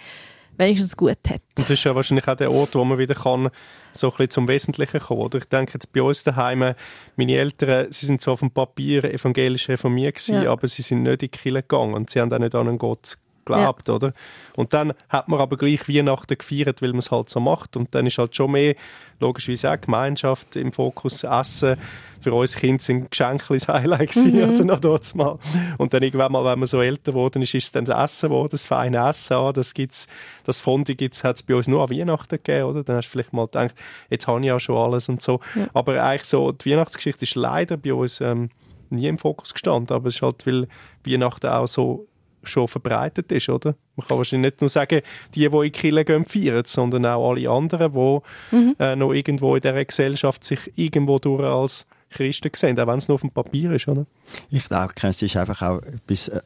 [0.58, 1.42] wenigstens gut hat.
[1.58, 3.50] Und das ist ja wahrscheinlich auch der Ort, wo man wieder kann,
[3.94, 5.38] so ein bisschen zum Wesentlichen kommen oder?
[5.38, 6.74] Ich denke jetzt bei uns daheim,
[7.16, 10.52] meine Eltern, sie sind zwar auf dem Papier evangelisch reformiert gewesen, ja.
[10.52, 12.78] aber sie sind nicht in die Kirche gegangen und sie haben auch nicht an einen
[12.78, 13.96] Gott geglaubt, ja.
[13.96, 14.14] oder?
[14.56, 17.78] Und dann hat man aber gleich Weihnachten gefeiert, weil man es halt so macht.
[17.78, 18.76] Und dann ist halt schon mehr,
[19.20, 21.78] logischerweise auch Gemeinschaft im Fokus, Essen.
[22.22, 24.54] Für uns Kinder sind Geschenke das Highlight gewesen, mhm.
[24.54, 25.40] oder noch mal.
[25.78, 28.30] Und dann irgendwann mal, wenn man so älter geworden ist, ist es dann das Essen
[28.30, 29.34] geworden, das feine Essen.
[29.34, 30.08] Ah, das gibt's,
[30.44, 32.84] das Fondue gibt's, hat es bei uns nur an Weihnachten gegeben, oder?
[32.84, 33.76] Dann hast du vielleicht mal gedacht,
[34.10, 35.40] jetzt habe ich ja schon alles und so.
[35.56, 35.68] Ja.
[35.74, 38.50] Aber eigentlich so, die Weihnachtsgeschichte ist leider bei uns, ähm,
[38.90, 40.68] nie im Fokus gestanden, aber es ist halt, weil
[41.06, 42.08] Weihnachten auch so
[42.48, 43.76] schon verbreitet ist, oder?
[43.96, 45.02] Man kann wahrscheinlich nicht nur sagen,
[45.34, 48.76] die, die in die Kirche gehen, feiern, sondern auch alle anderen, die mhm.
[48.80, 53.08] äh, noch irgendwo in dieser Gesellschaft sich irgendwo durch als Christen sehen, auch wenn es
[53.08, 54.06] nur auf dem Papier ist, oder?
[54.50, 56.42] Ich denke, es ist einfach auch etwas, äh,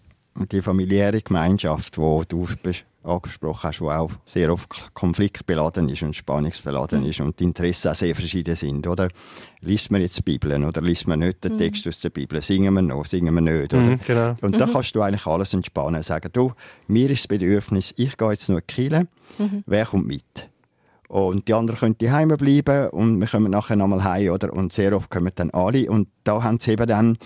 [0.47, 2.47] die familiäre Gemeinschaft, die du
[3.04, 7.10] angesprochen hast, die auch sehr oft konfliktbeladen ist und spannungsbeladen mhm.
[7.10, 9.08] ist und die Interessen auch sehr verschieden sind, oder?
[9.62, 11.58] Liest man jetzt die Bibel oder liest man nicht den mhm.
[11.58, 12.41] Text aus der Bibel?
[12.41, 13.82] Singen wir noch, singen wir nicht, oder?
[13.82, 14.36] Mhm, genau.
[14.41, 14.73] Und da mhm.
[14.73, 16.54] kannst du eigentlich alles entspannen, sagen, du,
[16.88, 19.63] mir ist das Bedürfnis, ich gehe jetzt nur Kirche, mhm.
[19.65, 20.47] wer kommt mit?
[21.08, 24.54] Und die anderen können daheim bleiben und wir kommen nachher nochmal heim, oder?
[24.54, 27.17] Und sehr oft kommen dann alle und da haben sie eben dann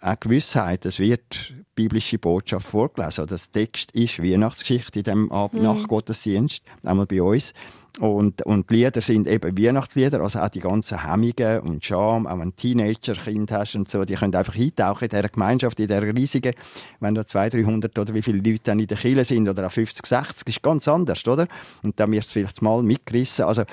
[0.00, 3.26] eine Gewissheit, es wird biblische Botschaft vorgelesen.
[3.26, 5.86] Das Text ist Weihnachtsgeschichte in dem Abend mhm.
[5.86, 7.54] Gottesdienst, einmal bei uns.
[8.00, 12.38] Und, und die Lieder sind eben Weihnachtslieder, also auch die ganzen Hemmungen und Scham, auch
[12.38, 16.02] wenn du Teenager-Kind hast und so, die können einfach eintauchen in dieser Gemeinschaft, in dieser
[16.02, 16.54] riesigen,
[17.00, 19.72] wenn da 200, 300 oder wie viele Leute dann in der Kirche sind oder auch
[19.72, 21.46] 50, 60, ist ganz anders, oder?
[21.82, 23.44] Und dann wirst du vielleicht mal mitgerissen.
[23.44, 23.64] Also,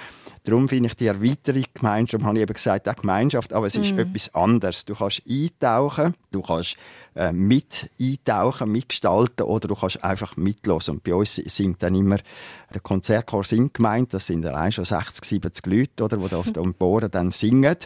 [0.43, 3.93] darum finde ich die erweiterte Gemeinschaft, habe ich eben gesagt, auch Gemeinschaft, aber es ist
[3.93, 3.99] mhm.
[3.99, 4.85] etwas anderes.
[4.85, 6.75] Du kannst eintauchen, du kannst
[7.15, 10.95] äh, mit eintauchen, mitgestalten oder du kannst einfach mitlosen.
[10.95, 12.17] Und bei uns sind dann immer
[12.73, 16.51] der Konzertchor singt gemeint, das sind allein schon 60, 70 Leute, oder, die da auf
[16.51, 17.77] dem Bohren dann singen.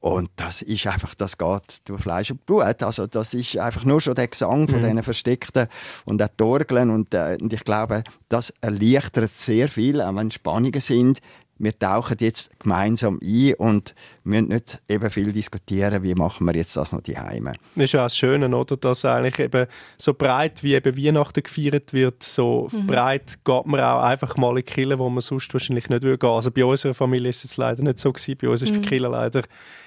[0.00, 2.82] Und das ist einfach, das geht durch Fleisch und Blut.
[2.82, 4.84] Also das ist einfach nur schon der Gesang von mhm.
[4.84, 5.66] diesen Versteckten
[6.04, 6.90] und auch die Orgeln.
[6.90, 11.20] Und, äh, und ich glaube, das erleichtert sehr viel, auch wenn Spannungen sind
[11.58, 16.76] wir tauchen jetzt gemeinsam ein und müssen nicht eben viel diskutieren, wie machen wir jetzt
[16.76, 17.54] das noch die Heime.
[17.74, 18.76] Das ist ja auch das Schöne, oder?
[18.76, 19.66] dass eigentlich eben
[19.96, 22.86] so breit wie eben Weihnachten gefeiert wird, so mhm.
[22.86, 26.18] breit geht man auch einfach mal in die Kirche, wo man sonst wahrscheinlich nicht würde
[26.18, 26.30] gehen.
[26.30, 28.36] Also bei unserer Familie ist es leider nicht so gewesen.
[28.40, 28.82] Bei uns ist mhm.
[28.82, 29.42] die Kirche leider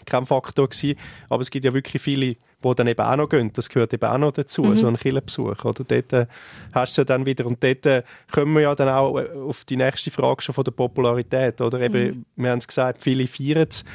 [0.05, 0.97] kein Faktor gewesen.
[1.29, 3.51] Aber es gibt ja wirklich viele wo dann eben auch noch gehen.
[3.53, 4.77] Das gehört eben auch noch dazu, mhm.
[4.77, 5.63] so ein Kirchenbesuch.
[5.65, 5.83] Oder?
[5.83, 6.27] Dort äh,
[6.73, 9.77] hast du dann wieder, und dort äh, kommen wir ja dann auch äh, auf die
[9.77, 11.61] nächste Frage schon von der Popularität.
[11.61, 11.79] Oder?
[11.81, 12.25] Eben, mhm.
[12.35, 13.85] Wir haben es gesagt, viele feiern es.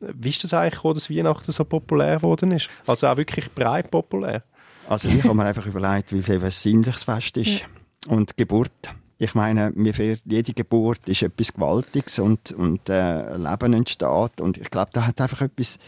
[0.00, 2.68] Wie ist das eigentlich gekommen, dass Weihnachten so populär geworden ist?
[2.86, 4.42] Also auch wirklich breit populär?
[4.88, 7.60] Also ich habe mir einfach überlegt, weil es eben ein sinnliches Fest ist.
[7.60, 7.66] Ja.
[8.08, 8.72] Und Geburt.
[9.18, 14.40] Ich meine, mir fehlt, jede Geburt ist etwas Gewaltiges und, und äh, Leben entsteht.
[14.40, 15.78] Und ich glaube, da hat einfach etwas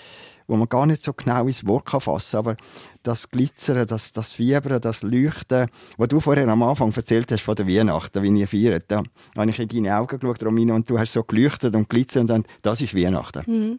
[0.49, 2.47] wo man gar nicht so genau ins Wort kann fassen kann.
[2.47, 2.57] Aber
[3.03, 7.55] das Glitzern, das, das Fiebern, das Leuchten, was du vorher am Anfang erzählt hast von
[7.55, 9.03] der Weihnachten, wie ihr feiert, da
[9.37, 12.27] habe ich in deine Augen geschaut, Romina, und du hast so geleuchtet und glitzert und
[12.29, 13.43] dann, das ist Weihnachten.
[13.47, 13.79] Mhm.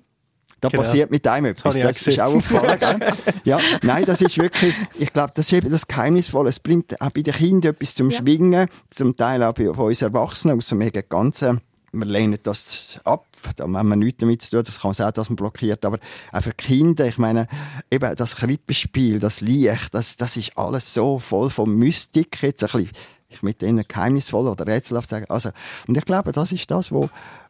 [0.61, 0.83] Da genau.
[0.83, 1.73] passiert mit einem etwas.
[1.73, 2.83] Das, das ist auch auffallend.
[3.45, 6.49] ja, nein, das ist wirklich, ich glaube, das ist eben das Geheimnisvolle.
[6.49, 8.17] Es bringt auch bei den Kindern etwas zum ja.
[8.17, 13.25] Schwingen, zum Teil auch bei uns Erwachsenen, aus dem ganzen wir lehnen das ab,
[13.55, 15.99] da haben wir nichts damit zu tun, das kann sein, dass man blockiert, aber
[16.31, 17.47] auch für Kinder, ich meine,
[17.89, 22.69] eben das Krippenspiel, das Licht, das, das ist alles so voll von Mystik, jetzt ein
[22.71, 22.91] bisschen,
[23.29, 25.51] ich mit denen geheimnisvoll oder rätselhaft sagen, also,
[25.87, 27.09] und ich glaube, das ist das, wo,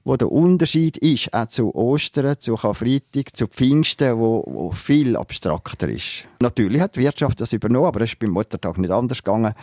[0.10, 5.88] wo der Unterschied ist, auch zu Ostern, zu Karfreitag, zu Pfingsten, wo, wo viel abstrakter
[5.88, 6.26] ist.
[6.41, 9.54] Natürlich hat die Wirtschaft das übernommen, aber es ist beim Muttertag nicht anders gegangen.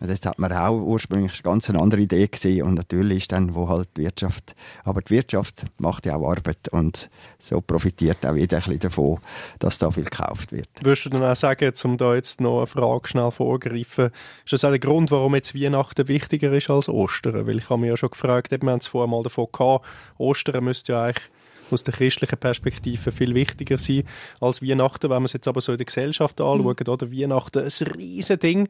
[0.00, 3.68] Das hat man auch ursprünglich eine ganz andere Idee gesehen und natürlich ist dann, wo
[3.68, 8.58] halt die Wirtschaft, aber die Wirtschaft macht ja auch Arbeit und so profitiert auch jeder
[8.58, 9.18] ein bisschen davon,
[9.58, 10.68] dass da viel gekauft wird.
[10.82, 14.10] Würdest du dann auch sagen, um da jetzt noch eine Frage schnell vorgreifen,
[14.44, 17.46] ist das auch der Grund, warum jetzt Weihnachten wichtiger ist als Ostern?
[17.46, 19.86] Weil ich habe mich ja schon gefragt, wir haben es vorher mal davon gehabt,
[20.18, 21.30] Ostern müsste ja eigentlich
[21.70, 24.04] aus der christlichen Perspektive viel wichtiger sein
[24.40, 25.10] als Weihnachten.
[25.10, 26.92] Wenn man es jetzt aber so in der Gesellschaft anschaut, mhm.
[26.92, 28.68] oder Weihnachten ein riesen Ding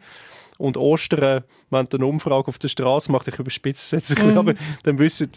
[0.59, 4.39] und Ostern, wenn du eine Umfrage auf der Straße macht, ich überspitze es jetzt, mhm.
[4.39, 5.31] aber dann wissen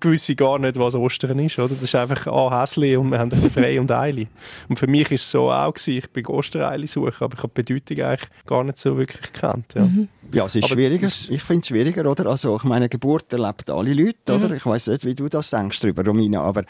[0.00, 1.58] gewisse gar nicht, was Ostern ist.
[1.58, 1.74] Oder?
[1.74, 4.26] Das ist einfach ah, hässlich und wir haben ein bisschen frei und Eile.
[4.68, 7.52] Und für mich ist es so auch gewesen, ich bin Ostereile suchen, aber ich habe
[7.56, 9.74] die Bedeutung eigentlich gar nicht so wirklich gekannt.
[9.74, 9.86] Ja.
[9.86, 10.08] Mhm.
[10.32, 11.06] Ja, es ist Aber schwieriger.
[11.06, 12.26] Ich finde es schwieriger, oder?
[12.26, 14.44] Also, ich meine, Geburt erlebt alle Leute, mhm.
[14.44, 14.54] oder?
[14.54, 16.64] Ich weiß nicht, wie du das denkst darüber, Romina, aber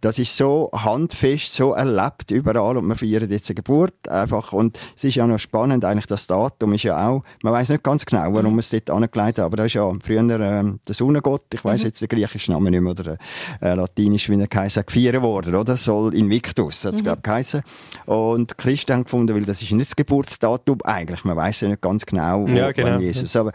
[0.00, 4.78] das ist so handfest, so erlebt überall und wir feiern jetzt eine Geburt einfach und
[4.96, 8.06] es ist ja noch spannend, eigentlich das Datum ist ja auch, man weiß nicht ganz
[8.06, 8.58] genau, warum mhm.
[8.60, 11.86] es dort angelegt hat, aber da ist ja früher ähm, der Sonnengott, ich weiß mhm.
[11.86, 13.16] jetzt den griechischen Namen nicht mehr, oder
[13.60, 15.76] äh, latinisch, wie er geheißen gefeiert worden, oder?
[15.76, 17.04] Soll Invictus, hat es, mhm.
[17.04, 17.62] glaube ich, geheißen.
[18.06, 21.80] Und Christen haben gefunden, weil das ist nicht das Geburtsdatum eigentlich, man weiß ja nicht
[21.80, 22.99] ganz genau, wo, ja, genau.
[23.00, 23.36] Jesus.
[23.36, 23.52] Aber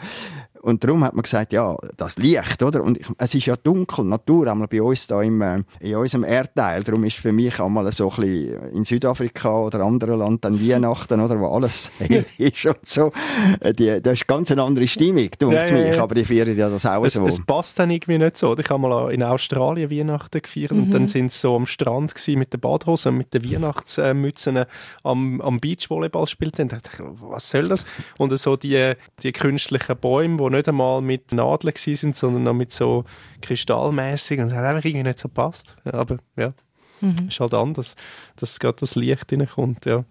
[0.65, 2.82] und darum hat man gesagt, ja, das Licht, oder?
[2.82, 6.23] Und ich, es ist ja dunkel, Natur, einmal bei uns da im, äh, in unserem
[6.23, 6.84] Erdteil.
[6.84, 11.21] Darum ist für mich einmal so ein bisschen in Südafrika oder anderen Land dann Weihnachten,
[11.21, 11.39] oder?
[11.39, 13.12] Wo alles hell ist und so.
[13.60, 15.71] Äh, die, das ist ganz eine andere Stimmung, denke ja, mich.
[15.71, 16.01] Ja, ja.
[16.01, 17.28] Aber die feiern ja das auch es, so.
[17.28, 18.58] Es passt dann irgendwie nicht so.
[18.58, 20.82] Ich habe mal in Australien Weihnachten gefeiert mhm.
[20.82, 24.65] und dann sind sie so am Strand gewesen mit den Badhosen, mit den Weihnachtsmützen
[25.04, 26.63] am, am Beachvolleyball spielten.
[26.63, 27.86] Und dachte ich, was soll das?
[28.17, 32.72] Und so die, die künstlichen Bäume, die nicht einmal mit Nadeln sind, sondern noch mit
[32.72, 33.06] so
[33.41, 35.76] kristallmäßig und es hat einfach irgendwie nicht so passt.
[35.86, 36.54] aber ja,
[37.02, 37.28] mhm.
[37.28, 37.96] ist halt anders,
[38.36, 40.04] dass gerade das Licht reinkommt, ja.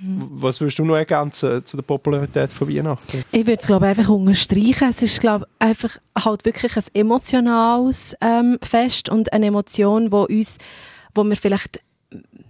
[0.00, 0.28] Mhm.
[0.30, 3.24] Was würdest du noch ergänzen zu der Popularität von Weihnachten?
[3.32, 4.88] Ich würde es glaube einfach unterstreichen.
[4.88, 10.58] Es ist glaube einfach halt wirklich ein emotionales ähm, Fest und eine Emotion, wo uns,
[11.14, 11.80] wo wir vielleicht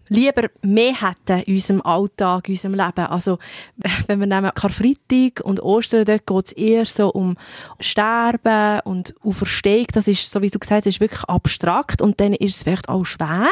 [0.08, 3.06] lieber mehr hätten in unserem Alltag, in unserem Leben.
[3.06, 3.38] Also,
[4.06, 7.36] wenn wir nehmen Karfreitag und Ostern, dort geht es eher so um
[7.80, 9.86] Sterben und Auferstehung.
[9.92, 13.04] Das ist, so wie du gesagt hast, wirklich abstrakt und dann ist es vielleicht auch
[13.04, 13.48] schwer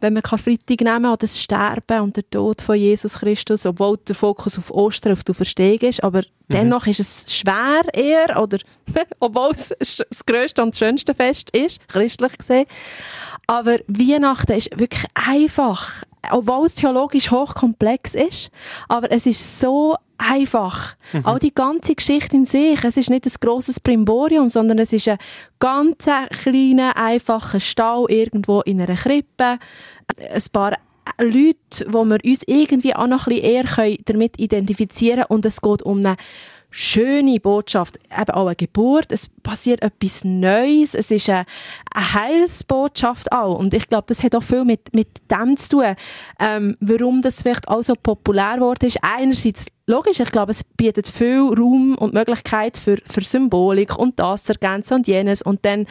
[0.00, 4.14] wenn wir Karfreitag nehmen, an das Sterben und der Tod von Jesus Christus, obwohl der
[4.14, 6.24] Fokus auf Ostern, auf die Auferstehung ist, aber mhm.
[6.52, 8.58] dennoch ist es schwer eher, oder
[9.20, 12.66] obwohl es das grösste und das schönste Fest ist, christlich gesehen,
[13.46, 18.50] aber Weihnachten ist wirklich einfach, obwohl es theologisch hochkomplex ist,
[18.88, 20.96] aber es ist so einfach.
[21.12, 21.26] Mhm.
[21.26, 25.08] Auch die ganze Geschichte in sich, es ist nicht ein grosses Primborium, sondern es ist
[25.08, 25.18] ein
[25.58, 26.04] ganz
[26.42, 29.58] kleiner, einfacher Stall irgendwo in einer Krippe.
[30.18, 30.78] Ein paar
[31.18, 35.30] Leute, wo wir uns irgendwie auch noch ein bisschen eher damit identifizieren können.
[35.30, 36.16] Und es geht um eine
[36.70, 41.46] schöne Botschaft, eben auch eine Geburt, es passiert etwas Neues, es ist eine,
[41.96, 43.58] Heilsbotschaft auch.
[43.58, 45.96] Und ich glaube, das hat auch viel mit, mit dem zu tun,
[46.38, 48.98] ähm, warum das vielleicht auch so populär geworden ist.
[49.02, 54.42] Einerseits logisch, ich glaube, es bietet viel Raum und Möglichkeit für, für Symbolik und das
[54.42, 55.86] zu ergänzen und jenes und dann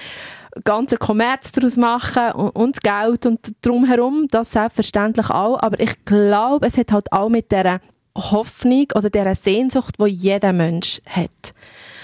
[0.63, 6.67] ganzen Kommerz daraus machen und, und Geld und drumherum, das selbstverständlich auch, aber ich glaube,
[6.67, 7.81] es hat halt auch mit der
[8.15, 11.53] Hoffnung oder der Sehnsucht, wo jeder Mensch hat.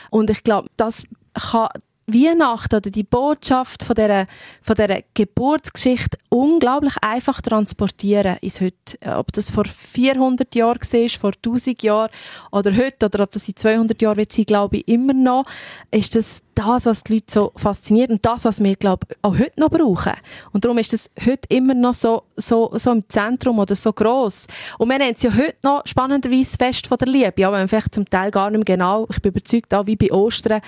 [0.09, 1.69] Und ich glaube, das kann
[2.13, 4.27] Weihnachten oder die Botschaft von dieser,
[4.61, 8.97] von dieser Geburtsgeschichte unglaublich einfach transportieren ins Heute.
[9.17, 12.09] Ob das vor 400 Jahren war, vor 1000 Jahren
[12.51, 15.45] oder heute oder ob das in 200 Jahren wird sein, glaube ich immer noch,
[15.91, 19.37] ist das das, was die Leute so fasziniert und das, was wir, glaube ich, auch
[19.37, 20.13] heute noch brauchen.
[20.51, 24.47] Und darum ist das heute immer noch so, so, so im Zentrum oder so gross.
[24.77, 27.33] Und wir nennen es ja heute noch spannenderweise Fest von der Liebe.
[27.37, 30.11] Ja, wenn vielleicht zum Teil gar nicht mehr genau, ich bin überzeugt, auch wie bei
[30.11, 30.61] Ostern,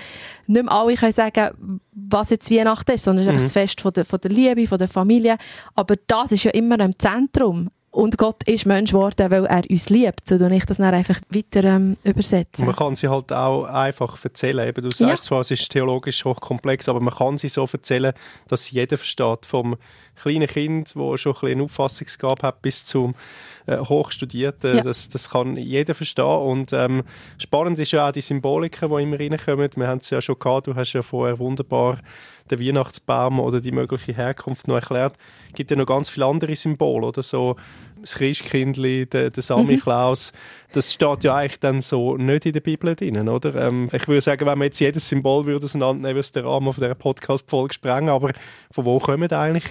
[0.46, 1.33] nicht mehr alle können sagen,
[1.92, 3.38] was jetzt Weihnachten ist, sondern es ist mhm.
[3.38, 5.36] einfach das Fest von der, von der Liebe, von der Familie.
[5.74, 7.70] Aber das ist ja immer im Zentrum.
[7.94, 10.28] Und Gott ist Mensch geworden, weil er uns liebt.
[10.28, 12.66] So ich das dann einfach weiter ähm, übersetzen.
[12.66, 14.68] Man kann sie halt auch einfach erzählen.
[14.68, 15.28] Eben, du sagst ja.
[15.28, 18.12] zwar, es ist theologisch hochkomplex, aber man kann sie so erzählen,
[18.48, 19.46] dass jeder versteht.
[19.46, 19.76] Vom
[20.16, 23.14] kleinen Kind, das schon ein bisschen eine Auffassungsgabe hat, bis zum
[23.66, 24.76] äh, Hochstudierten.
[24.76, 24.82] Ja.
[24.82, 26.24] Das, das kann jeder verstehen.
[26.24, 27.02] Und ähm,
[27.38, 29.70] spannend ist ja auch die Symboliken, die immer reinkommen.
[29.76, 31.98] Wir haben es ja schon gehabt, du hast ja vorher wunderbar
[32.50, 35.14] den Weihnachtsbaum oder die mögliche Herkunft noch erklärt.
[35.48, 37.56] Es gibt ja noch ganz viele andere Symbole oder so
[38.04, 40.36] das Christkindli, der, der Sammy Klaus, mhm.
[40.72, 43.54] das steht ja eigentlich dann so nicht in der Bibel drin, oder?
[43.54, 46.72] Ähm, ich würde sagen, wenn man jetzt jedes Symbol würde auseinandernehmen, würde es den Rahmen
[46.72, 48.32] von dieser Podcast-Folge sprengen, aber
[48.70, 49.64] von wo kommen eigentlich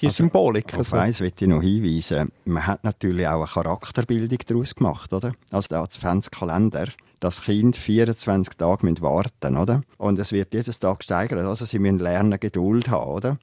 [0.00, 0.74] die also, Symbolik?
[0.74, 2.32] Also, auf eins möchte ich noch hinweisen.
[2.44, 5.32] Man hat natürlich auch eine Charakterbildung daraus gemacht, oder?
[5.50, 6.86] Also der Adventskalender
[7.20, 9.82] das Kind 24 Tage warten oder?
[9.98, 11.46] Und es wird jedes Tag steigern.
[11.46, 13.38] Also sie müssen lernen, Geduld haben, oder?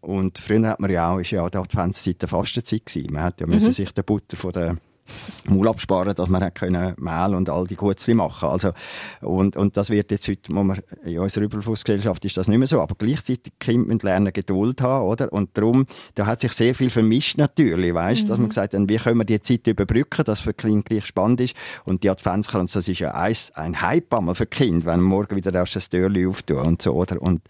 [0.00, 3.12] Und früher hat man ja auch, ist ja die Adventszeit eine Fastenzeit gewesen.
[3.12, 3.54] Man hat ja mhm.
[3.54, 4.76] müssen sich den Butter von der
[5.48, 8.48] Maul absparen, dass man können Mehl und all die Gutzli machen.
[8.48, 8.72] Also,
[9.20, 12.68] und, und das wird jetzt heute, wo wir, in unserer Überflussgesellschaft ist das nicht mehr
[12.68, 12.80] so.
[12.80, 15.32] Aber gleichzeitig Kinder müssen lernen, Geduld haben, oder?
[15.32, 18.28] Und darum, da hat sich sehr viel vermischt natürlich, weißt, mhm.
[18.28, 18.50] dass man mhm.
[18.50, 21.56] gesagt hat, wie können wir die Zeit überbrücken, dass für Kinder gleich spannend ist.
[21.84, 25.52] Und die Adventskalender, das ist ja ein, ein Hype einmal für Kinder, wenn morgen wieder
[25.54, 27.20] erst das Türchen auftun und so, oder?
[27.20, 27.42] Und,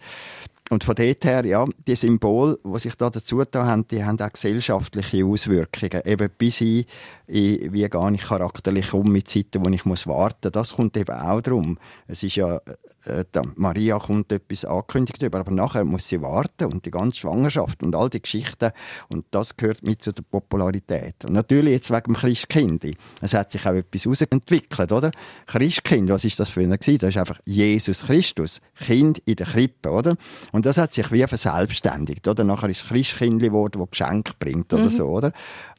[0.71, 4.17] und von dort her, ja, die Symbole, die sich da dazu da haben, die haben
[4.21, 6.01] auch gesellschaftliche Auswirkungen.
[6.05, 6.85] Eben bis hin,
[7.27, 10.49] in, wie gar nicht charakterlich um mit Zeiten, wo ich muss warten.
[10.49, 11.77] Das kommt eben auch darum.
[12.07, 12.61] Es ist ja,
[13.03, 17.83] äh, Maria kommt etwas angekündigt über, aber nachher muss sie warten und die ganze Schwangerschaft
[17.83, 18.71] und all die Geschichten.
[19.09, 21.25] Und das gehört mit zu der Popularität.
[21.25, 22.85] Und natürlich jetzt wegen dem Christkind.
[23.21, 25.11] Es hat sich auch etwas herausentwickelt, oder?
[25.47, 26.69] Christkind, was ist das für ein?
[26.69, 28.61] Das ist einfach Jesus Christus.
[28.79, 30.15] Kind in der Krippe, oder?
[30.53, 32.43] Und und das hat sich wie verselbstständigt, oder?
[32.43, 34.89] Nachher ist Christkindli geworden, das Geschenk bringt oder mhm.
[34.91, 35.31] so, oder?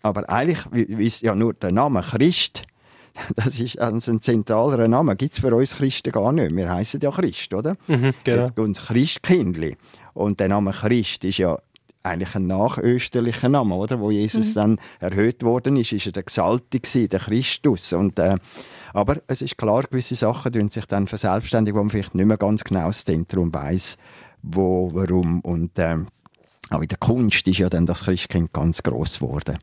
[0.03, 0.67] Aber eigentlich
[0.99, 2.65] ist ja nur der Name Christ,
[3.37, 6.57] das ist ein zentraler Name, gibt es für uns Christen gar nicht.
[6.57, 7.77] Wir heißen ja Christ, oder?
[7.87, 8.43] Mhm, genau.
[8.43, 9.77] Jetzt uns Christkindli.
[10.15, 11.57] Und der Name Christ ist ja
[12.03, 14.01] eigentlich ein nachösterlicher Name, oder?
[14.01, 14.59] Wo Jesus mhm.
[14.59, 17.93] dann erhöht worden ist, ist er der Gesalte gewesen, der Christus.
[17.93, 18.37] Und, äh,
[18.93, 22.37] aber es ist klar, gewisse Sachen tun sich dann verselbstständigen, wo man vielleicht nicht mehr
[22.37, 23.97] ganz genau das Zentrum weiss
[24.43, 25.41] wo, warum.
[25.41, 26.09] Und ähm,
[26.71, 29.59] auch in der Kunst ist ja dann das Christkind ganz groß geworden.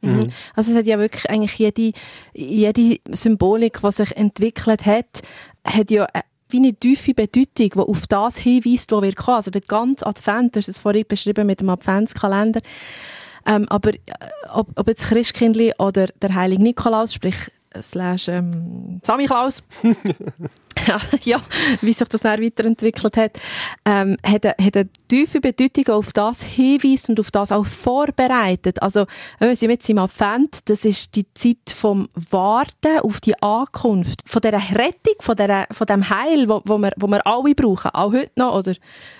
[0.00, 0.16] Mhm.
[0.16, 0.26] mhm.
[0.54, 1.92] Also es hat ja wirklich eigentlich jede,
[2.34, 5.22] jede Symbolik, die sich entwickelt hat,
[5.64, 6.06] hat ja
[6.48, 9.38] wie eine tiefe Bedeutung, die auf das hinweist, wo wir kommen.
[9.38, 12.60] Also der ganze Advent, du hast es vorhin beschrieben mit dem Adventskalender,
[13.46, 13.98] ähm, aber äh,
[14.52, 19.62] ob, ob jetzt Christkindli oder der heilige Nikolaus, sprich slash ähm, Sammy Klaus,
[20.86, 21.42] ja, ja,
[21.80, 23.38] wie sich das dann weiterentwickelt hat,
[23.84, 28.82] ähm, hat, eine, hat eine tiefe Bedeutung auf das hinweist und auf das auch vorbereitet.
[28.82, 29.06] Also,
[29.38, 34.40] wir sind jetzt im Advent, das ist die Zeit vom Warten auf die Ankunft, von
[34.42, 38.12] dieser Rettung, von, dieser, von dem Heil, wo, wo, wir, wo wir alle brauchen, auch
[38.12, 38.74] heute noch, oder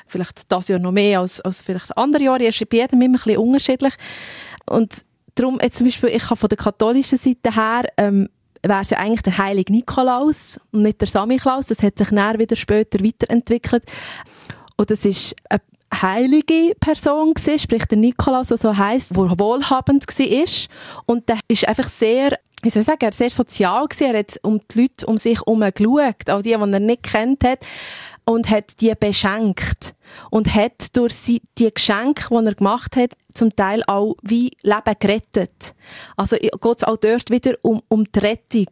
[0.06, 3.24] vielleicht das Jahr noch mehr als, als vielleicht andere Jahre, ist bei jedem immer ein
[3.24, 3.94] bisschen unterschiedlich.
[4.66, 8.28] Und darum, jetzt zum Beispiel, ich habe von der katholischen Seite her, ähm,
[8.62, 11.66] wäre es ja eigentlich der heilige Nikolaus und nicht der Samichlaus.
[11.66, 13.84] Das hat sich dann wieder später weiterentwickelt.
[14.76, 15.60] Und das ist eine
[15.92, 20.68] heilige Person gewesen, sprich der Nikolaus, der so heisst, der wohlhabend war.
[21.06, 24.14] Und der ist einfach sehr, wie soll ich sagen, sehr sozial gewesen.
[24.14, 27.44] Er hat um die Leute um sich herum geschaut, auch die, die er nicht kennt
[27.44, 27.60] hat
[28.24, 29.94] und hat die beschenkt
[30.30, 35.74] und hat durch die Geschenke, die er gemacht hat, zum Teil auch wie Leben gerettet.
[36.16, 38.68] Also geht es auch dort wieder um, um die Rettung.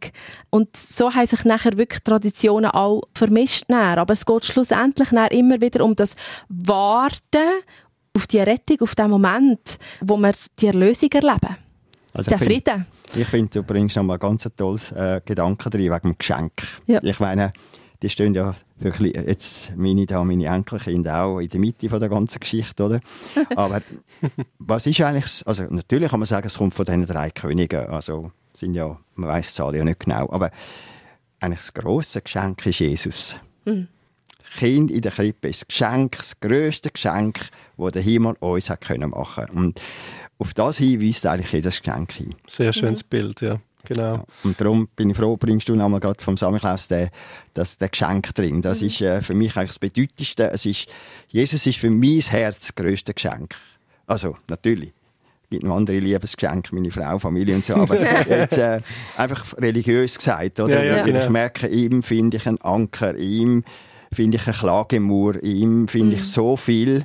[0.49, 3.69] Und so haben sich nachher wirklich Traditionen auch vermischt.
[3.69, 3.97] Nachher.
[3.97, 6.15] Aber es geht schlussendlich nachher immer wieder um das
[6.47, 7.61] Warten
[8.15, 11.57] auf die Rettung, auf den Moment, wo wir die Erlösung erleben.
[12.13, 12.85] Also der Frieden.
[13.15, 16.51] ich finde, du bringst noch mal ganz tolles äh, Gedanken drin wegen dem Geschenk.
[16.85, 16.99] Ja.
[17.03, 17.53] Ich meine,
[18.01, 22.09] die stehen ja wirklich, jetzt meine da, meine Enkelkinder auch in der Mitte von der
[22.09, 22.99] ganzen Geschichte, oder?
[23.55, 23.81] Aber
[24.59, 28.31] was ist eigentlich, also natürlich kann man sagen, es kommt von diesen drei Königen, also
[28.53, 30.51] sind ja, man weiß die Zahl ja nicht genau, aber
[31.39, 33.35] eigentlich das grosse Geschenk ist Jesus.
[33.65, 33.87] Mhm.
[34.57, 38.81] Kind in der Krippe ist das Geschenk, das grösste Geschenk, das der Himmel uns hat
[38.81, 39.45] können machen.
[39.53, 39.81] Und
[40.37, 42.35] auf das hin weist eigentlich jedes Geschenk hin.
[42.47, 43.09] Sehr schönes mhm.
[43.09, 43.59] Bild, ja.
[43.85, 44.15] Genau.
[44.15, 47.09] Ja, und darum bin ich froh, bringst du nochmal gerade vom Samichlaus den,
[47.53, 48.61] das, den Geschenk drin.
[48.61, 48.87] Das mhm.
[48.87, 50.51] ist äh, für mich eigentlich das Bedeutendste.
[50.51, 50.87] Es ist,
[51.29, 53.55] Jesus ist für mein Herz das grösste Geschenk.
[54.07, 54.93] Also, natürlich.
[55.43, 58.79] Es gibt noch andere Liebesgeschenke, meine Frau, Familie und so, aber jetzt äh,
[59.17, 60.83] einfach religiös gesagt, oder?
[60.83, 61.23] Ja, ja, genau.
[61.23, 63.63] Ich merke, ihm finde ich einen Anker, ihm
[64.13, 66.21] finde ich eine Klagemauer, ihm finde mhm.
[66.21, 67.03] ich so viel,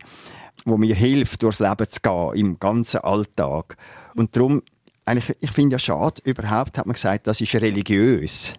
[0.65, 3.77] wo mir hilft, durchs Leben zu gehen, im ganzen Alltag.
[4.15, 4.63] Und darum
[5.07, 8.53] eigentlich, ich finde ja schade, überhaupt hat man gesagt, das ist religiös.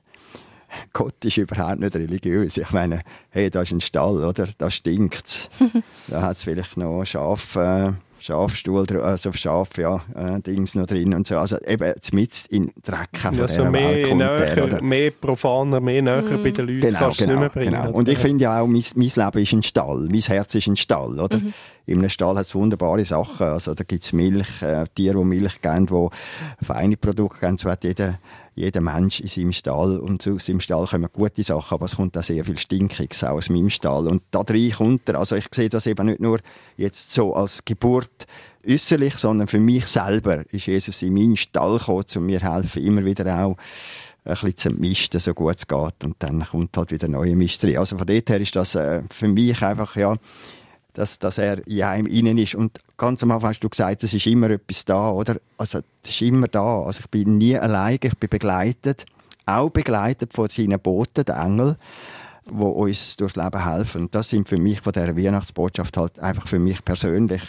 [0.93, 2.57] Gott ist überhaupt nicht religiös.
[2.57, 4.47] Ich meine, hey, da ist ein Stall, oder?
[4.57, 5.49] Da stinkt's.
[6.07, 11.13] da hat es vielleicht noch Schaf, äh, Schafstuhl, also Schaf, ja, äh, Dings noch drin
[11.13, 11.37] und so.
[11.37, 16.43] Also eben mit in Dreck von ja, so mehr, näher, mehr profaner, mehr näher mm.
[16.43, 17.81] bei den Leuten genau, kannst genau, nicht mehr bringen.
[17.81, 17.91] Genau.
[17.91, 20.75] Und ich finde ja auch, mein, mein Leben ist ein Stall, mein Herz ist ein
[20.75, 21.37] Stall, oder?
[21.37, 21.53] Mhm.
[21.87, 23.47] In einem Stall hat es wunderbare Sachen.
[23.47, 27.57] Also da gibt es Milch, äh, Tiere, die Milch geben, die feine Produkte geben.
[27.57, 28.19] So hat jeder,
[28.55, 32.17] jeder Mensch in seinem Stall und aus seinem Stall kommen gute Sachen, aber es kommt
[32.17, 34.07] auch sehr viel Stinkiges auch aus meinem Stall.
[34.07, 35.17] Und da drin kommt er.
[35.17, 36.39] Also ich sehe das eben nicht nur
[36.75, 38.27] jetzt so als Geburt
[38.67, 43.05] äußerlich, sondern für mich selber ist Jesus in meinen Stall gekommen, um mir helfen, immer
[43.05, 43.55] wieder auch
[44.25, 46.03] ein bisschen zu misten, so gut es geht.
[46.03, 47.63] Und dann kommt halt wieder neue Mist.
[47.63, 50.17] Also von dort her ist das äh, für mich einfach, ja,
[50.97, 52.55] dass, dass er in einem innen ist.
[52.55, 55.37] Und ganz am Anfang hast du gesagt, es ist immer etwas da, oder?
[55.57, 56.81] Also, es ist immer da.
[56.81, 59.05] Also, ich bin nie alleine, ich bin begleitet.
[59.45, 61.77] Auch begleitet von seinen Boten, den Engel,
[62.47, 64.01] die uns durchs Leben helfen.
[64.03, 67.43] Und das sind für mich von dieser Weihnachtsbotschaft halt einfach für mich persönlich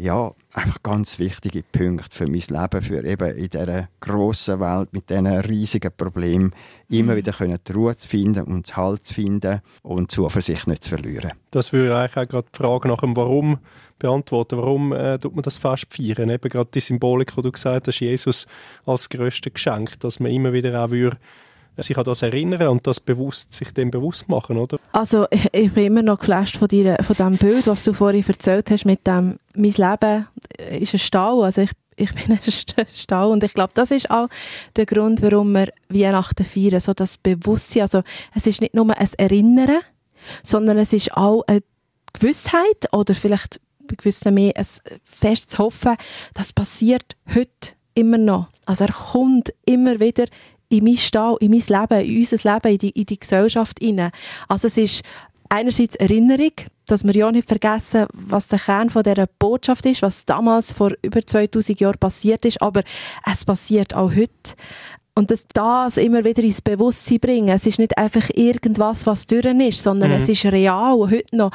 [0.00, 5.10] ja, einfach ganz wichtige Punkte für mein Leben, für eben in dieser grossen Welt mit
[5.10, 6.52] diesen riesigen Problemen
[6.88, 7.18] immer mhm.
[7.18, 11.32] wieder können die Ruhe zu finden und Halt zu finden und Zuversicht nicht zu verlieren.
[11.50, 13.58] Das würde eigentlich auch gerade die Frage nach dem Warum
[13.98, 14.58] beantworten.
[14.58, 16.30] Warum äh, tut man das fast feiern?
[16.30, 18.46] Eben gerade die Symbolik, die du gesagt hast, Jesus
[18.86, 21.18] als größte Geschenk, dass man immer wieder auch würde
[21.82, 24.78] sich an das erinnern und das bewusst, sich dem bewusst machen, oder?
[24.92, 28.70] Also ich, bin immer noch geflasht von, dir, von dem Bild, was du vorhin erzählt
[28.70, 30.26] hast mit dem, mein Leben
[30.78, 34.28] ist ein Stall, also ich, ich bin ein Stall und ich glaube, das ist auch
[34.76, 38.02] der Grund, warum wir Weihnachten feiern, so das Bewusstsein, also
[38.34, 39.80] es ist nicht nur ein Erinnern,
[40.42, 41.62] sondern es ist auch eine
[42.12, 43.60] Gewissheit oder vielleicht
[43.90, 44.66] bei gewissen mehr ein
[45.02, 45.96] festes Hoffen,
[46.34, 48.48] das passiert heute immer noch.
[48.66, 50.26] Also er kommt immer wieder
[50.70, 54.12] in mein Stall, in mein Leben, in unser Leben, in die, in die Gesellschaft hinein.
[54.48, 55.02] Also es ist
[55.48, 56.52] einerseits Erinnerung,
[56.86, 60.92] dass wir ja nicht vergessen, was der Kern von dieser Botschaft ist, was damals vor
[61.02, 62.82] über 2000 Jahren passiert ist, aber
[63.30, 64.54] es passiert auch heute.
[65.14, 67.48] Und dass das immer wieder ins Bewusstsein bringen.
[67.48, 70.16] Es ist nicht einfach irgendwas, was durch ist, sondern mhm.
[70.16, 71.50] es ist real, heute noch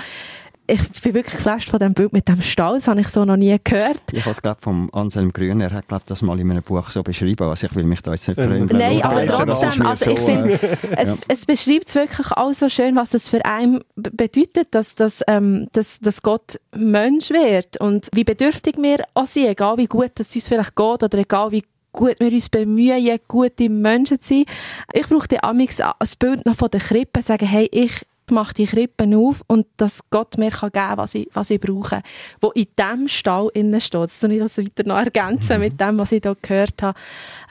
[0.67, 3.37] ich bin wirklich geflasht von dem Bild mit dem Stall, das habe ich so noch
[3.37, 4.01] nie gehört.
[4.11, 6.89] Ich habe es glaube vom Anselm Grün, er hat glaube das mal in einem Buch
[6.89, 10.19] so beschrieben, also ich will mich da jetzt nicht ähm, Nein, aber trotzdem, also ich
[10.19, 10.59] finde,
[10.97, 11.15] es, ja.
[11.27, 15.99] es beschreibt wirklich auch so schön, was es für einen bedeutet, dass, dass, ähm, dass,
[15.99, 20.47] dass Gott Mensch wird und wie bedürftig wir auch sind, egal wie gut es uns
[20.47, 24.45] vielleicht geht oder egal wie gut wir uns bemühen, gute Menschen zu sein.
[24.93, 28.65] Ich brauche die Amix als Bild noch von der Krippe, sagen, hey, ich mache die
[28.65, 32.01] Krippen auf und dass Gott mir kann geben kann, was ich, was ich brauche.
[32.41, 34.03] Wo in diesem Stall innen steht.
[34.03, 35.63] Das soll ich das weiter noch ergänzen mhm.
[35.63, 36.97] mit dem, was ich hier gehört habe.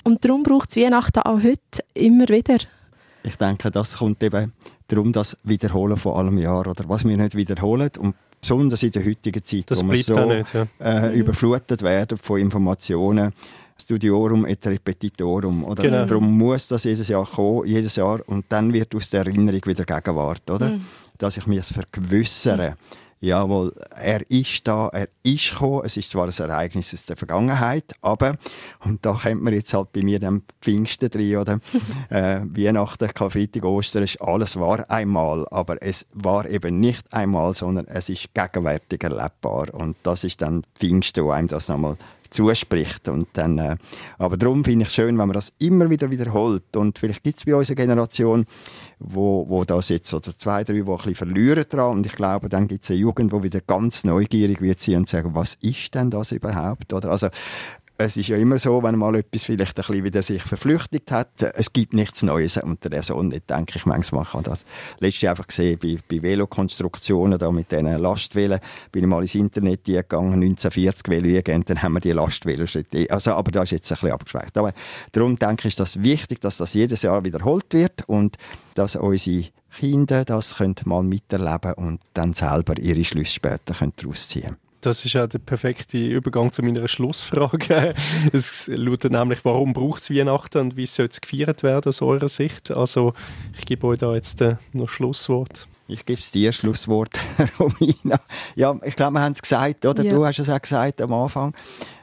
[0.02, 2.58] Und darum braucht es Weihnachten auch heute immer wieder.
[3.22, 4.52] Ich denke, das kommt eben
[4.88, 6.66] darum, das Wiederholen von allem Jahr.
[6.66, 10.26] Oder was wir nicht wiederholen und besonders in der heutigen Zeit, das wo wir so
[10.26, 10.66] nicht, ja.
[10.80, 11.14] äh, mhm.
[11.14, 13.32] überflutet werden von Informationen,
[13.80, 15.64] Studiorum et Repetitorum.
[15.64, 15.82] Oder?
[15.82, 16.04] Genau.
[16.06, 19.84] Darum muss das jedes Jahr kommen, jedes Jahr, und dann wird aus der Erinnerung wieder
[19.84, 20.70] Gegenwart, oder?
[20.70, 20.84] Mhm.
[21.18, 22.70] Dass ich mich vergewissere.
[22.70, 23.04] Mhm.
[23.24, 25.80] Jawohl, er ist da, er ist gekommen.
[25.84, 28.36] Es ist zwar ein Ereignis aus der Vergangenheit, aber,
[28.80, 31.58] und da kommt man jetzt halt bei mir den Pfingsten drin, oder?
[32.10, 37.86] äh, Weihnachten, Karfreitag, Ostern, ist alles war einmal, aber es war eben nicht einmal, sondern
[37.86, 39.72] es ist gegenwärtig erlebbar.
[39.72, 41.96] Und das ist dann Pfingsten, wo einem das nochmal
[42.34, 43.08] zuspricht.
[43.08, 43.76] Und dann, äh,
[44.18, 46.76] aber darum finde ich es schön, wenn man das immer wieder wiederholt.
[46.76, 48.44] Und vielleicht gibt es bei unserer Generation,
[48.98, 51.92] wo, wo das jetzt oder zwei, drei, die ein bisschen verlieren dran.
[51.92, 55.08] Und ich glaube, dann gibt es eine Jugend, die wieder ganz neugierig wird sein und
[55.08, 56.92] sagen, was ist denn das überhaupt?
[56.92, 57.28] Oder also
[57.96, 61.42] es ist ja immer so, wenn mal etwas vielleicht ein bisschen wieder sich verflüchtigt hat,
[61.42, 64.24] es gibt nichts Neues unter der Sonne, denke ich manchmal.
[64.24, 64.64] Ich das
[64.98, 68.58] letztes Jahr einfach gesehen bei, bei Velokonstruktionen, da mit diesen Lastwellen,
[68.90, 72.68] bin ich mal ins Internet gegangen, 1940 Velo dann haben wir die Lastwellen.
[73.10, 74.58] Also, aber das ist jetzt ein bisschen abgeschweift.
[74.58, 74.72] Aber
[75.12, 78.36] darum denke ich, ist das wichtig, dass das jedes Jahr wiederholt wird und
[78.74, 79.46] dass unsere
[79.78, 84.63] Kinder das können mal miterleben und dann selber ihre Schlüsse später daraus ziehen können.
[84.84, 87.94] Das ist ja der perfekte Übergang zu meiner Schlussfrage.
[88.34, 92.28] Es lautet nämlich, warum braucht es Weihnachten und wie soll es gefeiert werden aus eurer
[92.28, 92.70] Sicht?
[92.70, 93.14] Also
[93.58, 95.68] ich gebe euch da jetzt äh, noch Schlusswort.
[95.86, 97.20] Ich gebe es dir, Schlusswort,
[97.58, 98.18] Romina.
[98.54, 100.02] Ja, ich glaube, wir haben es gesagt, oder?
[100.02, 100.14] Ja.
[100.14, 101.54] Du hast es auch gesagt am Anfang,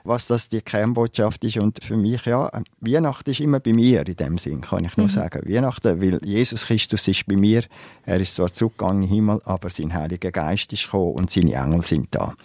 [0.04, 1.58] was das die Kernbotschaft ist.
[1.58, 5.08] Und für mich, ja, Weihnachten ist immer bei mir in dem Sinn, kann ich nur
[5.08, 5.12] mhm.
[5.12, 5.42] sagen.
[5.52, 7.64] Weihnachten, weil Jesus Christus ist bei mir.
[8.06, 11.84] Er ist zwar zurückgegangen im Himmel, aber sein Heiliger Geist ist gekommen und seine Engel
[11.84, 12.36] sind da.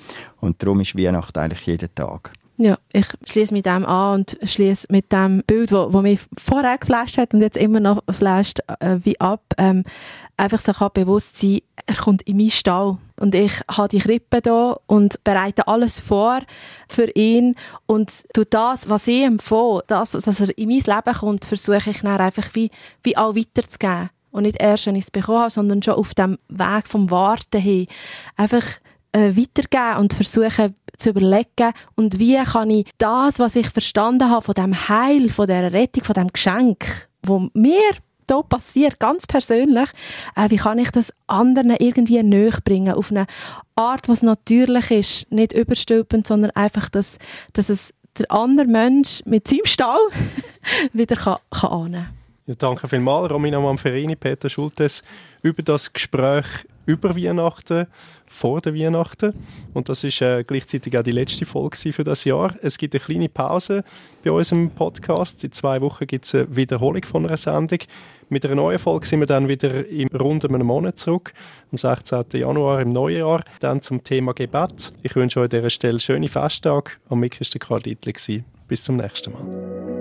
[0.41, 2.33] Und darum ist Weihnachten eigentlich jeden Tag.
[2.59, 6.79] Ja, ich schließe mit dem an und schließe mit dem Bild, wo, wo mich vorher
[6.79, 9.43] geflasht hat und jetzt immer noch flasht, äh, wie ab.
[9.59, 9.85] Ähm,
[10.39, 14.41] einfach so kann bewusst sein, er kommt in meinen Stall und ich habe die Krippe
[14.41, 16.41] da und bereite alles vor
[16.89, 21.45] für ihn und tu das, was ich empfehle, das, dass er in mein Leben kommt,
[21.45, 22.71] versuche ich dann einfach wie,
[23.03, 24.09] wie auch weiterzugeben.
[24.31, 27.61] Und nicht erst, wenn ich es bekommen habe, sondern schon auf dem Weg vom Warten
[27.61, 27.87] hin.
[28.37, 28.65] Einfach
[29.13, 34.43] äh, weitergeben und versuchen zu überlegen, und wie kann ich das, was ich verstanden habe
[34.43, 37.93] von dem Heil, von der Rettung, von dem Geschenk, wo mir
[38.27, 39.89] da passiert, ganz persönlich,
[40.35, 43.27] äh, wie kann ich das anderen irgendwie näher bringen, auf eine
[43.77, 47.19] Art, was natürlich ist, nicht überstülpend, sondern einfach, dass,
[47.53, 50.01] dass es der andere Mensch mit seinem Stall
[50.93, 51.71] wieder kann, kann.
[51.71, 55.03] Annehmen ja, danke vielmals, Romina Manferini, Peter Schultes,
[55.43, 56.47] über das Gespräch
[56.87, 57.89] über Weihnachten,
[58.37, 59.33] vor der Weihnachten.
[59.73, 62.55] Und das ist äh, gleichzeitig auch die letzte Folge für das Jahr.
[62.63, 63.83] Es gibt eine kleine Pause
[64.23, 65.43] bei unserem Podcast.
[65.43, 67.79] In zwei Wochen gibt es eine Wiederholung von einer Sendung.
[68.29, 71.33] Mit einer neuen Folge sind wir dann wieder im rund einem Monat zurück,
[71.71, 72.25] am 16.
[72.33, 74.93] Januar im neuen Jahr, dann zum Thema Gebet.
[75.03, 76.93] Ich wünsche euch an dieser Stelle schöne Festtage.
[77.09, 78.43] Am Mick war Karl Dietl.
[78.69, 79.96] Bis zum nächsten Mal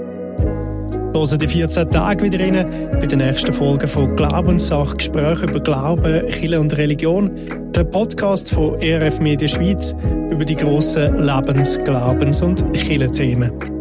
[1.16, 2.68] hören die 14 Tage wieder rein
[3.00, 7.32] bei der nächsten Folge von Glaubenssache, Gespräche über Glauben, Kirche und Religion,
[7.74, 9.96] der Podcast von ERF Media Schweiz
[10.30, 13.75] über die grossen Lebens-, Glaubens- und Kirchenthemen.